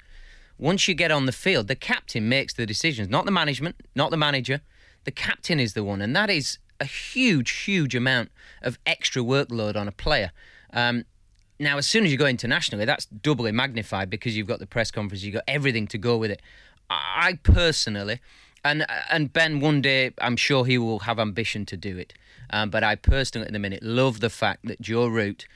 Once 0.57 0.87
you 0.87 0.95
get 0.95 1.11
on 1.11 1.25
the 1.25 1.31
field, 1.31 1.67
the 1.67 1.75
captain 1.75 2.27
makes 2.27 2.53
the 2.53 2.65
decisions, 2.65 3.09
not 3.09 3.25
the 3.25 3.31
management, 3.31 3.75
not 3.93 4.09
the 4.09 4.17
manager. 4.17 4.61
The 5.03 5.11
captain 5.11 5.59
is 5.59 5.73
the 5.73 5.83
one, 5.83 6.01
and 6.01 6.15
that 6.15 6.29
is 6.29 6.57
a 6.79 6.85
huge, 6.85 7.49
huge 7.51 7.95
amount 7.95 8.31
of 8.61 8.77
extra 8.85 9.21
workload 9.21 9.75
on 9.75 9.87
a 9.87 9.91
player. 9.91 10.31
Um, 10.73 11.05
now, 11.59 11.77
as 11.77 11.87
soon 11.87 12.05
as 12.05 12.11
you 12.11 12.17
go 12.17 12.27
internationally, 12.27 12.85
that's 12.85 13.05
doubly 13.05 13.51
magnified 13.51 14.09
because 14.09 14.37
you've 14.37 14.47
got 14.47 14.59
the 14.59 14.67
press 14.67 14.91
conference, 14.91 15.23
you've 15.23 15.33
got 15.33 15.43
everything 15.47 15.87
to 15.87 15.97
go 15.97 16.17
with 16.17 16.31
it. 16.31 16.41
I 16.89 17.39
personally, 17.43 18.19
and 18.63 18.85
and 19.09 19.33
Ben, 19.33 19.59
one 19.59 19.81
day 19.81 20.13
I'm 20.21 20.37
sure 20.37 20.65
he 20.65 20.77
will 20.77 20.99
have 20.99 21.19
ambition 21.19 21.65
to 21.67 21.77
do 21.77 21.97
it. 21.97 22.13
Um, 22.49 22.69
but 22.69 22.83
I 22.83 22.95
personally, 22.95 23.47
at 23.47 23.53
the 23.53 23.59
minute, 23.59 23.83
love 23.83 24.19
the 24.19 24.29
fact 24.29 24.65
that 24.67 24.79
Joe 24.79 25.07
Root, 25.07 25.47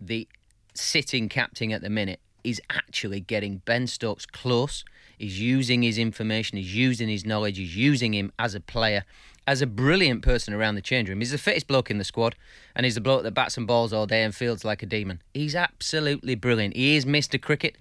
the 0.00 0.28
sitting 0.74 1.28
captain 1.28 1.72
at 1.72 1.80
the 1.80 1.90
minute, 1.90 2.20
is 2.44 2.60
actually 2.70 3.20
getting 3.20 3.62
Ben 3.64 3.86
Stokes 3.86 4.26
close. 4.26 4.84
He's 5.18 5.40
using 5.40 5.82
his 5.82 5.96
information, 5.96 6.58
he's 6.58 6.74
using 6.74 7.08
his 7.08 7.24
knowledge, 7.24 7.56
he's 7.56 7.76
using 7.76 8.12
him 8.12 8.32
as 8.38 8.54
a 8.54 8.60
player, 8.60 9.04
as 9.46 9.62
a 9.62 9.66
brilliant 9.66 10.22
person 10.22 10.52
around 10.52 10.74
the 10.74 10.82
change 10.82 11.08
room. 11.08 11.20
He's 11.20 11.30
the 11.30 11.38
fittest 11.38 11.66
bloke 11.68 11.90
in 11.90 11.98
the 11.98 12.04
squad, 12.04 12.34
and 12.74 12.84
he's 12.84 12.96
the 12.96 13.00
bloke 13.00 13.22
that 13.22 13.32
bats 13.32 13.56
and 13.56 13.66
balls 13.66 13.92
all 13.92 14.06
day 14.06 14.22
and 14.22 14.34
feels 14.34 14.64
like 14.64 14.82
a 14.82 14.86
demon. 14.86 15.22
He's 15.32 15.54
absolutely 15.54 16.34
brilliant. 16.34 16.74
He 16.74 16.96
is 16.96 17.04
Mr. 17.04 17.40
Cricket, 17.40 17.76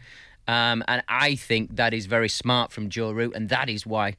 um, 0.47 0.83
and 0.87 1.03
I 1.07 1.35
think 1.35 1.75
that 1.75 1.93
is 1.93 2.05
very 2.05 2.29
smart 2.29 2.71
from 2.71 2.89
Joe 2.89 3.11
Root, 3.11 3.35
and 3.35 3.49
that 3.49 3.69
is 3.69 3.85
why. 3.85 4.15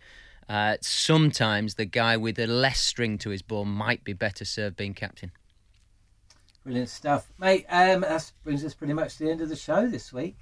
Uh, 0.49 0.77
sometimes 0.81 1.75
the 1.75 1.85
guy 1.85 2.17
with 2.17 2.39
a 2.39 2.47
less 2.47 2.79
string 2.79 3.19
to 3.19 3.31
his 3.31 3.43
bow 3.43 3.65
might 3.65 4.05
be 4.05 4.13
better 4.13 4.45
served 4.45 4.77
being 4.77 4.95
captain. 4.95 5.33
Brilliant 6.63 6.89
stuff, 6.89 7.29
mate. 7.39 7.67
Um, 7.69 8.01
that 8.03 8.31
brings 8.45 8.65
us 8.65 8.75
pretty 8.75 8.93
much 8.93 9.19
to 9.19 9.25
the 9.25 9.31
end 9.31 9.41
of 9.41 9.49
the 9.49 9.57
show 9.57 9.89
this 9.89 10.13
week. 10.13 10.37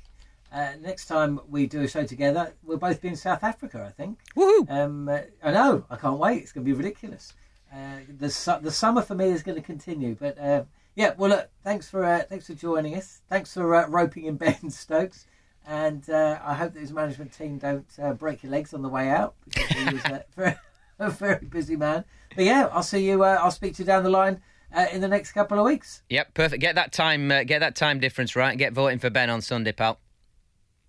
Uh, 0.54 0.74
next 0.80 1.06
time 1.06 1.40
we 1.48 1.66
do 1.66 1.82
a 1.82 1.88
show 1.88 2.04
together, 2.04 2.54
we'll 2.62 2.78
both 2.78 3.00
be 3.00 3.08
in 3.08 3.16
South 3.16 3.42
Africa, 3.42 3.84
I 3.88 3.90
think. 3.90 4.20
Woohoo! 4.36 4.70
Um, 4.70 5.08
uh, 5.08 5.22
I 5.42 5.50
know. 5.50 5.84
I 5.90 5.96
can't 5.96 6.18
wait. 6.18 6.42
It's 6.42 6.52
going 6.52 6.64
to 6.64 6.72
be 6.72 6.76
ridiculous. 6.76 7.32
Uh, 7.72 7.98
the 8.20 8.30
su- 8.30 8.60
the 8.62 8.70
summer 8.70 9.02
for 9.02 9.16
me 9.16 9.30
is 9.30 9.42
going 9.42 9.56
to 9.56 9.62
continue, 9.62 10.14
but 10.14 10.38
uh, 10.38 10.62
yeah. 10.94 11.14
Well, 11.18 11.30
look. 11.30 11.50
Thanks 11.64 11.90
for 11.90 12.04
uh, 12.04 12.22
thanks 12.28 12.46
for 12.46 12.54
joining 12.54 12.94
us. 12.94 13.22
Thanks 13.28 13.52
for 13.52 13.74
uh, 13.74 13.88
roping 13.88 14.26
in 14.26 14.36
Ben 14.36 14.70
Stokes, 14.70 15.26
and 15.66 16.08
uh, 16.08 16.38
I 16.40 16.54
hope 16.54 16.74
that 16.74 16.80
his 16.80 16.92
management 16.92 17.32
team 17.32 17.58
don't 17.58 17.88
uh, 18.00 18.12
break 18.12 18.44
your 18.44 18.52
legs 18.52 18.72
on 18.72 18.82
the 18.82 18.88
way 18.88 19.08
out 19.08 19.34
because 19.46 19.76
he 19.76 19.92
was 19.92 20.04
uh, 20.04 20.22
very, 20.36 20.54
a 21.00 21.10
very 21.10 21.44
busy 21.46 21.74
man. 21.74 22.04
But 22.36 22.44
yeah, 22.44 22.68
I'll 22.70 22.84
see 22.84 23.04
you. 23.04 23.24
Uh, 23.24 23.38
I'll 23.40 23.50
speak 23.50 23.74
to 23.74 23.82
you 23.82 23.86
down 23.86 24.04
the 24.04 24.10
line 24.10 24.40
uh, 24.72 24.86
in 24.92 25.00
the 25.00 25.08
next 25.08 25.32
couple 25.32 25.58
of 25.58 25.64
weeks. 25.64 26.02
Yep, 26.10 26.34
perfect. 26.34 26.60
Get 26.60 26.76
that 26.76 26.92
time, 26.92 27.32
uh, 27.32 27.42
get 27.42 27.58
that 27.58 27.74
time 27.74 27.98
difference 27.98 28.36
right. 28.36 28.56
Get 28.56 28.72
voting 28.72 29.00
for 29.00 29.10
Ben 29.10 29.30
on 29.30 29.40
Sunday, 29.40 29.72
pal. 29.72 29.98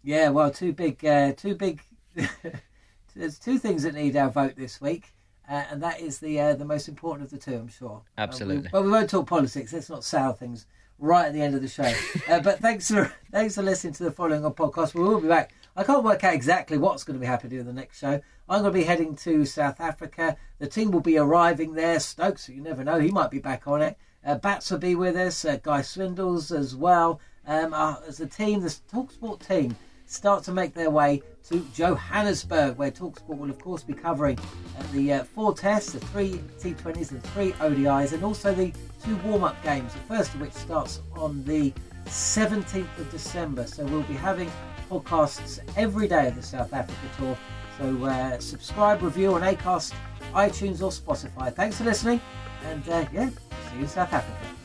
Yeah, 0.05 0.29
well, 0.29 0.51
two 0.51 0.71
big, 0.71 1.03
uh, 1.03 1.33
two 1.33 1.55
big. 1.55 1.81
There's 3.15 3.39
two 3.39 3.57
things 3.57 3.81
that 3.83 3.95
need 3.95 4.15
our 4.15 4.29
vote 4.29 4.55
this 4.55 4.79
week, 4.79 5.15
uh, 5.49 5.63
and 5.71 5.81
that 5.81 5.99
is 5.99 6.19
the 6.19 6.39
uh, 6.39 6.53
the 6.53 6.63
most 6.63 6.87
important 6.87 7.25
of 7.25 7.31
the 7.31 7.39
two, 7.39 7.57
I'm 7.57 7.67
sure. 7.67 7.89
Uh, 7.89 7.97
we- 8.17 8.23
Absolutely. 8.23 8.69
but 8.71 8.83
we 8.83 8.91
won't 8.91 9.09
talk 9.09 9.25
politics. 9.25 9.73
Let's 9.73 9.89
not 9.89 10.03
sour 10.03 10.33
things 10.33 10.67
right 10.99 11.25
at 11.25 11.33
the 11.33 11.41
end 11.41 11.55
of 11.55 11.63
the 11.63 11.67
show. 11.67 11.91
uh, 12.29 12.39
but 12.39 12.59
thanks 12.59 12.89
for 12.91 13.11
thanks 13.31 13.55
for 13.55 13.63
listening 13.63 13.93
to 13.93 14.03
the 14.03 14.11
following 14.11 14.45
on 14.45 14.53
podcast. 14.53 14.93
We 14.93 15.01
will 15.01 15.19
be 15.21 15.27
back. 15.27 15.53
I 15.75 15.83
can't 15.83 16.03
work 16.03 16.23
out 16.23 16.35
exactly 16.35 16.77
what's 16.77 17.03
going 17.03 17.15
to 17.15 17.19
be 17.19 17.25
happening 17.25 17.59
in 17.59 17.65
the 17.65 17.73
next 17.73 17.97
show. 17.97 18.21
I'm 18.47 18.61
going 18.61 18.73
to 18.73 18.79
be 18.79 18.83
heading 18.83 19.15
to 19.17 19.43
South 19.43 19.81
Africa. 19.81 20.37
The 20.59 20.67
team 20.67 20.91
will 20.91 21.01
be 21.01 21.17
arriving 21.17 21.73
there. 21.73 21.99
Stokes, 21.99 22.47
you 22.47 22.61
never 22.61 22.83
know, 22.83 22.99
he 22.99 23.09
might 23.09 23.31
be 23.31 23.39
back 23.39 23.67
on 23.67 23.81
it. 23.81 23.97
Uh, 24.23 24.35
Bats 24.35 24.69
will 24.69 24.77
be 24.77 24.93
with 24.93 25.15
us. 25.15 25.43
Uh, 25.43 25.57
Guy 25.61 25.81
Swindles 25.81 26.51
as 26.51 26.75
well. 26.75 27.19
Um, 27.47 27.73
uh, 27.73 27.95
as 28.07 28.19
a 28.19 28.27
team, 28.27 28.61
the 28.61 28.67
Talksport 28.91 29.45
team 29.45 29.75
start 30.05 30.43
to 30.43 30.51
make 30.51 30.73
their 30.73 30.89
way 30.89 31.21
to 31.49 31.65
Johannesburg, 31.73 32.77
where 32.77 32.91
Talksport 32.91 33.37
will, 33.37 33.49
of 33.49 33.59
course, 33.59 33.83
be 33.83 33.93
covering 33.93 34.37
uh, 34.39 34.83
the 34.93 35.13
uh, 35.13 35.23
four 35.23 35.53
tests, 35.53 35.93
the 35.93 35.99
three 35.99 36.39
T20s, 36.59 37.11
and 37.11 37.23
three 37.23 37.51
ODIs, 37.53 38.13
and 38.13 38.23
also 38.23 38.53
the 38.53 38.73
two 39.03 39.15
warm 39.17 39.43
up 39.43 39.61
games, 39.63 39.93
the 39.93 39.99
first 39.99 40.33
of 40.33 40.41
which 40.41 40.53
starts 40.53 41.01
on 41.15 41.43
the 41.43 41.73
17th 42.05 42.97
of 42.97 43.11
December. 43.11 43.67
So 43.67 43.85
we'll 43.85 44.03
be 44.03 44.13
having 44.13 44.51
podcasts 44.89 45.59
every 45.75 46.07
day 46.07 46.27
of 46.27 46.35
the 46.35 46.43
South 46.43 46.73
Africa 46.73 46.97
tour. 47.17 47.37
So 47.77 48.05
uh, 48.05 48.39
subscribe, 48.39 49.01
review 49.01 49.33
on 49.35 49.41
Acast, 49.41 49.93
iTunes, 50.33 50.81
or 50.81 50.91
Spotify. 50.91 51.53
Thanks 51.53 51.77
for 51.77 51.83
listening, 51.83 52.21
and 52.63 52.87
uh, 52.89 53.05
yeah, 53.13 53.29
see 53.29 53.75
you 53.75 53.81
in 53.81 53.87
South 53.87 54.13
Africa. 54.13 54.64